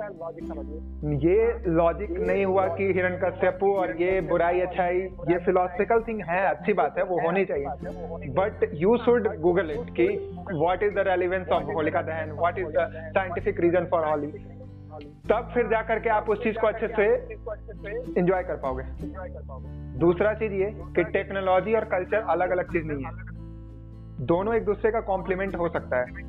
ये 1.26 1.38
लॉजिक 1.72 2.12
नहीं 2.22 2.46
हुआ 2.46 2.68
कि 2.76 2.92
हिरण 2.92 3.18
कश्यपु 3.24 3.74
और 3.76 3.96
ये 4.02 4.20
बुराई 4.30 4.62
अच्छाई 4.62 5.02
ये 5.30 5.38
फिलोसफिकल 5.46 6.04
थिंग 6.08 6.22
है 6.26 6.46
अच्छी 6.48 6.74
बात 6.74 6.98
है 6.98 7.04
वो 7.06 7.22
होनी 7.22 7.46
चाहिए 7.46 8.30
but 8.34 8.70
you 8.76 8.98
should 9.06 9.28
Google 9.40 9.72
it 9.72 9.96
कि 9.96 10.08
what 10.54 10.84
is 10.84 10.94
the 10.94 11.08
relevance 11.08 11.50
of 11.50 11.74
Holika 11.74 12.02
Dahan 12.04 12.32
what 12.40 12.60
is 12.60 12.78
the 12.78 12.88
scientific 13.16 13.60
reason 13.60 13.86
for 13.92 14.06
Holi 14.06 14.32
तब 15.30 15.50
फिर 15.54 15.68
जा 15.68 15.82
करके 15.82 16.10
आप 16.10 16.30
उस 16.30 16.44
चीज़ 16.44 16.58
को 16.58 16.68
अच्छे 16.68 16.88
से 16.88 17.06
एंजॉय 18.20 18.44
कर 18.44 18.56
पाओगे। 18.56 18.84
दूसरा 20.00 20.34
चीज़ 20.34 20.54
ये 20.54 20.72
कि 20.96 21.04
टेक्नोलॉजी 21.04 21.74
और 21.74 21.86
कल्चर 21.86 22.26
अलग 22.30 22.50
अलग 22.50 22.72
चीज़ 22.72 22.86
नहीं 22.86 23.06
है। 23.06 23.12
दोनों 24.26 24.56
एक 24.56 24.66
दूसरे 24.66 24.92
का 24.92 25.02
कॉम्प्लीमेंट 25.02 25.56
हो 25.56 25.70
सकता 25.70 25.98
है। 25.98 26.26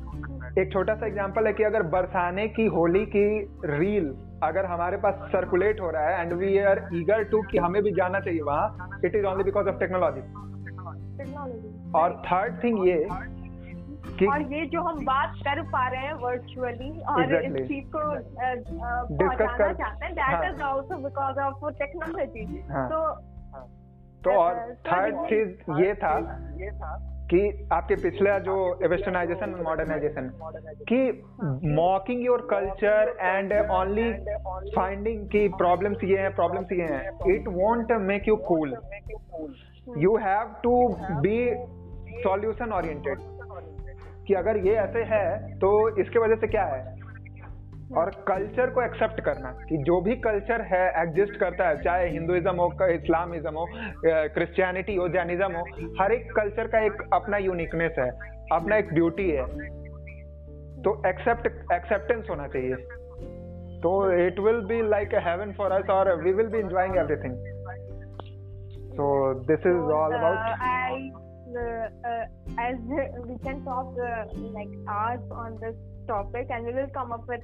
एक 0.59 0.71
छोटा 0.73 0.95
सा 0.95 1.07
एग्जांपल 1.07 1.47
है 1.47 1.53
कि 1.53 1.63
अगर 1.63 1.83
बरसाने 1.83 2.47
की 2.47 2.65
होली 2.65 3.05
की 3.05 3.39
रील 3.65 4.13
अगर 4.43 4.65
हमारे 4.65 4.97
पास 4.97 5.13
सर्कुलेट 5.31 5.81
हो 5.81 5.89
रहा 5.89 6.09
है 6.09 6.21
and 6.21 6.33
we 6.33 6.57
are 6.59 6.87
eager 6.93 7.23
to 7.23 7.41
कि 7.41 7.57
हमें 7.57 7.81
भी 7.83 7.91
जाना 7.91 8.19
चाहिए 8.19 8.41
वहाँ 8.41 8.99
it 9.05 9.15
is 9.15 9.25
only 9.25 9.43
because 9.43 9.67
of 9.67 9.75
technology 9.75 10.21
और 11.91 12.21
थर्ड 12.25 12.63
थिंग 12.63 12.87
ये 12.87 12.97
और 14.27 14.41
ये 14.53 14.65
जो 14.65 14.81
हम 14.81 15.03
बात 15.05 15.33
कर 15.45 15.61
पा 15.71 15.87
रहे 15.87 16.05
हैं 16.05 16.13
वर्चुअली 16.21 16.89
और 17.01 17.23
exactly. 17.25 17.61
इस 17.61 17.67
चीज़ 17.67 17.85
को 17.85 17.99
पहुंचाना 19.17 19.71
चाहते 19.73 20.05
हैं 20.05 20.13
that 20.15 20.53
is 20.53 20.61
also 20.63 20.97
because 21.03 21.39
of 21.39 21.69
technology 21.79 22.45
तो 22.71 23.03
तो 24.23 24.31
और 24.31 24.57
थर्ड 24.87 25.21
चीज़ 25.25 25.71
ये 25.81 25.93
था 25.95 26.17
ये 26.57 26.71
था 26.71 26.97
कि 27.31 27.39
आपके 27.73 27.95
पिछला 27.95 28.37
जो 28.39 28.55
वेस्टर्नाइजेशन 28.89 29.55
मॉडर्नाइजेशन 29.63 30.29
कि 30.91 31.01
mocking 31.75 32.25
your 32.25 32.47
culture 32.51 33.15
and 33.21 33.53
only 33.71 34.11
finding 34.75 35.25
की 35.27 35.47
प्रॉब्लम्स 35.57 36.03
ये 36.03 36.17
हैं 36.17 36.33
प्रॉब्लम्स 36.35 36.71
ये 36.71 36.85
हैं। 36.85 37.33
It 37.35 37.47
won't 37.47 37.91
make 38.07 38.27
you 38.27 38.35
cool 38.47 38.75
you 39.97 40.15
have 40.17 40.55
to 40.63 40.77
be 41.21 41.37
solution 42.23 42.73
oriented 42.73 43.19
कि 44.29 44.33
अगर 44.35 44.57
ये 44.57 44.73
ऐसे 44.77 45.03
है 45.07 45.57
तो 45.57 45.69
इसके 46.01 46.19
वजह 46.19 46.35
से 46.35 46.47
क्या 46.47 46.63
है? 46.65 46.97
और 47.97 48.09
कल्चर 48.27 48.69
को 48.69 48.81
एक्सेप्ट 48.81 49.21
करना 49.21 49.51
कि 49.69 49.77
जो 49.77 49.99
भी 50.01 50.15
कल्चर 50.15 50.61
है 50.61 50.81
एग्जिस्ट 50.97 51.39
करता 51.39 51.67
है, 51.67 51.77
चाहे 51.77 52.09
हिंदुइज्म 52.09 52.55
हो 52.55 52.87
इस्लामिज्म 52.87 53.53
हो 53.53 53.65
क्रिश्चियनिटी 54.05 54.95
हो 54.95 55.07
जैनिज्म 55.07 55.51
हो, 55.53 55.63
हर 56.01 56.11
एक 56.11 56.31
कल्चर 56.31 56.67
का 56.67 56.79
एक 56.79 57.01
अपना 57.13 57.37
यूनिकनेस 57.37 57.95
है, 57.99 58.09
अपना 58.51 58.77
एक 58.77 58.93
ब्यूटी 58.93 59.29
है। 59.29 59.45
तो 60.81 60.93
एक्सेप्ट 61.07 61.47
एक्सेप्टेंस 61.73 62.29
होना 62.29 62.47
चाहिए। 62.47 62.75
तो 63.79 63.91
it 64.25 64.39
will 64.39 64.61
be 64.65 64.81
like 64.89 65.15
heaven 65.27 65.53
for 65.53 65.71
us 65.71 65.89
और 65.89 66.13
we 66.23 66.33
will 66.33 66.47
be 66.47 66.59
enjoying 66.59 66.97
everything 66.97 67.33
so 68.93 69.09
this 69.49 69.67
is 69.67 69.81
all 69.97 70.13
about 70.13 70.37
as 72.57 72.75
we 73.27 73.37
can 73.43 73.63
talk 73.63 73.93
uh, 73.97 74.25
like 74.53 74.69
hours 74.87 75.21
on 75.31 75.57
this 75.61 75.75
topic 76.07 76.47
and 76.49 76.65
we 76.65 76.73
will 76.73 76.89
come 76.93 77.11
up 77.11 77.27
with 77.27 77.41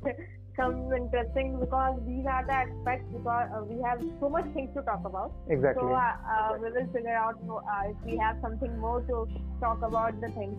some 0.58 0.92
interesting 0.94 1.60
because 1.60 2.00
these 2.08 2.26
are 2.26 2.46
the 2.46 2.54
aspects 2.54 3.08
because 3.12 3.50
uh, 3.56 3.64
we 3.64 3.82
have 3.84 4.02
so 4.20 4.30
much 4.30 4.46
things 4.54 4.70
to 4.76 4.82
talk 4.84 5.02
about. 5.06 5.34
Exactly. 5.50 5.84
So 5.84 5.94
uh, 5.94 6.00
uh, 6.00 6.58
we 6.62 6.72
will 6.72 6.88
figure 6.94 7.16
out 7.16 7.36
uh, 7.50 7.90
if 7.90 7.98
we 8.06 8.18
have 8.18 8.38
something 8.42 8.78
more 8.80 9.02
to 9.02 9.28
talk 9.60 9.82
about 9.82 10.20
the 10.22 10.30
things. 10.30 10.58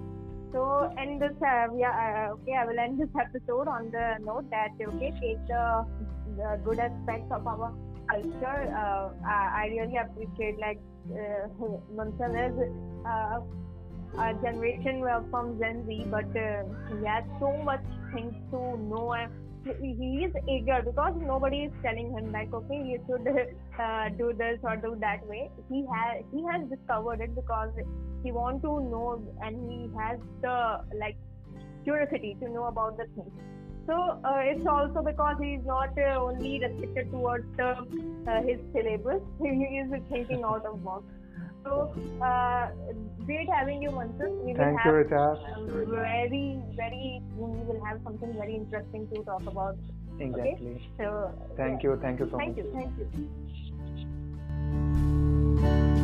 So 0.53 0.91
in 1.03 1.19
this, 1.19 1.33
uh, 1.43 1.67
we 1.73 1.83
are, 1.83 2.31
uh, 2.31 2.33
okay, 2.35 2.55
I 2.55 2.65
will 2.67 2.79
end 2.79 3.01
this 3.01 3.09
episode 3.19 3.69
on 3.69 3.91
the 3.91 4.17
note 4.25 4.49
that 4.51 4.71
okay, 4.81 5.13
take 5.21 5.47
the, 5.49 5.85
the 6.37 6.61
good 6.65 6.79
aspects 6.79 7.31
of 7.33 7.47
our 7.47 7.73
culture. 8.09 8.61
Uh, 8.75 9.11
I, 9.27 9.69
really 9.71 9.97
appreciate 9.97 10.59
like 10.59 10.81
uh, 11.13 11.49
Munson 11.95 12.37
is 12.37 12.57
uh, 13.07 13.41
a 14.19 14.35
generation 14.43 15.01
well 15.01 15.25
from 15.31 15.59
Gen 15.59 15.85
Z, 15.87 16.07
but 16.11 16.25
uh, 16.37 16.63
he 16.89 17.07
has 17.07 17.25
so 17.41 17.53
much 17.65 17.85
things 18.15 18.35
to 18.51 18.77
know 18.79 19.13
and 19.13 19.31
he 19.81 20.25
is 20.25 20.33
eager 20.49 20.81
because 20.85 21.13
nobody 21.21 21.65
is 21.65 21.73
telling 21.83 22.13
him 22.17 22.31
like 22.31 22.53
okay 22.55 22.77
you 22.77 22.99
should 23.07 23.27
uh, 23.81 24.09
do 24.17 24.33
this 24.39 24.59
or 24.63 24.77
do 24.77 24.97
that 25.01 25.27
way 25.27 25.51
he 25.69 25.85
has 25.93 26.23
he 26.33 26.45
has 26.51 26.69
discovered 26.69 27.21
it 27.21 27.35
because 27.35 27.71
he 28.23 28.31
want 28.31 28.63
to 28.63 28.81
know 28.93 29.21
and 29.43 29.71
he 29.71 29.91
has 29.99 30.19
the 30.41 30.81
like 31.01 31.17
curiosity 31.85 32.37
to 32.41 32.49
know 32.49 32.67
about 32.67 32.97
the 32.97 33.07
things 33.17 33.33
so 33.87 34.21
uh, 34.25 34.41
it's 34.43 34.67
also 34.67 35.03
because 35.03 35.37
he 35.41 35.55
is 35.55 35.65
not 35.65 35.91
uh, 35.99 36.17
only 36.21 36.59
restricted 36.61 37.11
towards 37.11 37.47
uh, 37.59 37.83
his 38.43 38.59
syllabus 38.73 39.23
he 39.43 39.83
is 39.83 39.91
thinking 40.11 40.43
out 40.45 40.65
of 40.67 40.83
box 40.85 41.05
so 41.67 41.93
uh, 42.23 42.69
great 43.25 43.49
having 43.53 43.83
you, 43.83 43.91
Mansur. 43.91 44.31
We 44.31 44.55
Thank 44.55 44.79
you, 44.85 44.93
Rita. 44.93 45.35
Very, 45.67 46.61
very, 46.77 47.21
we 47.37 47.65
will 47.65 47.85
have 47.85 48.01
something 48.05 48.33
very 48.35 48.55
interesting 48.55 49.09
to 49.13 49.25
talk 49.25 49.43
about. 49.47 49.77
Exactly. 50.21 50.53
Okay? 50.53 50.89
So, 50.97 51.33
thank 51.57 51.83
yeah. 51.83 51.91
you. 51.91 51.99
Thank 52.01 52.21
you 52.21 52.29
so 52.31 52.39
thank 52.39 52.57
much. 52.57 52.67
Thank 52.73 52.93
you. 52.99 53.29
Thank 55.59 55.87
you. 55.87 55.96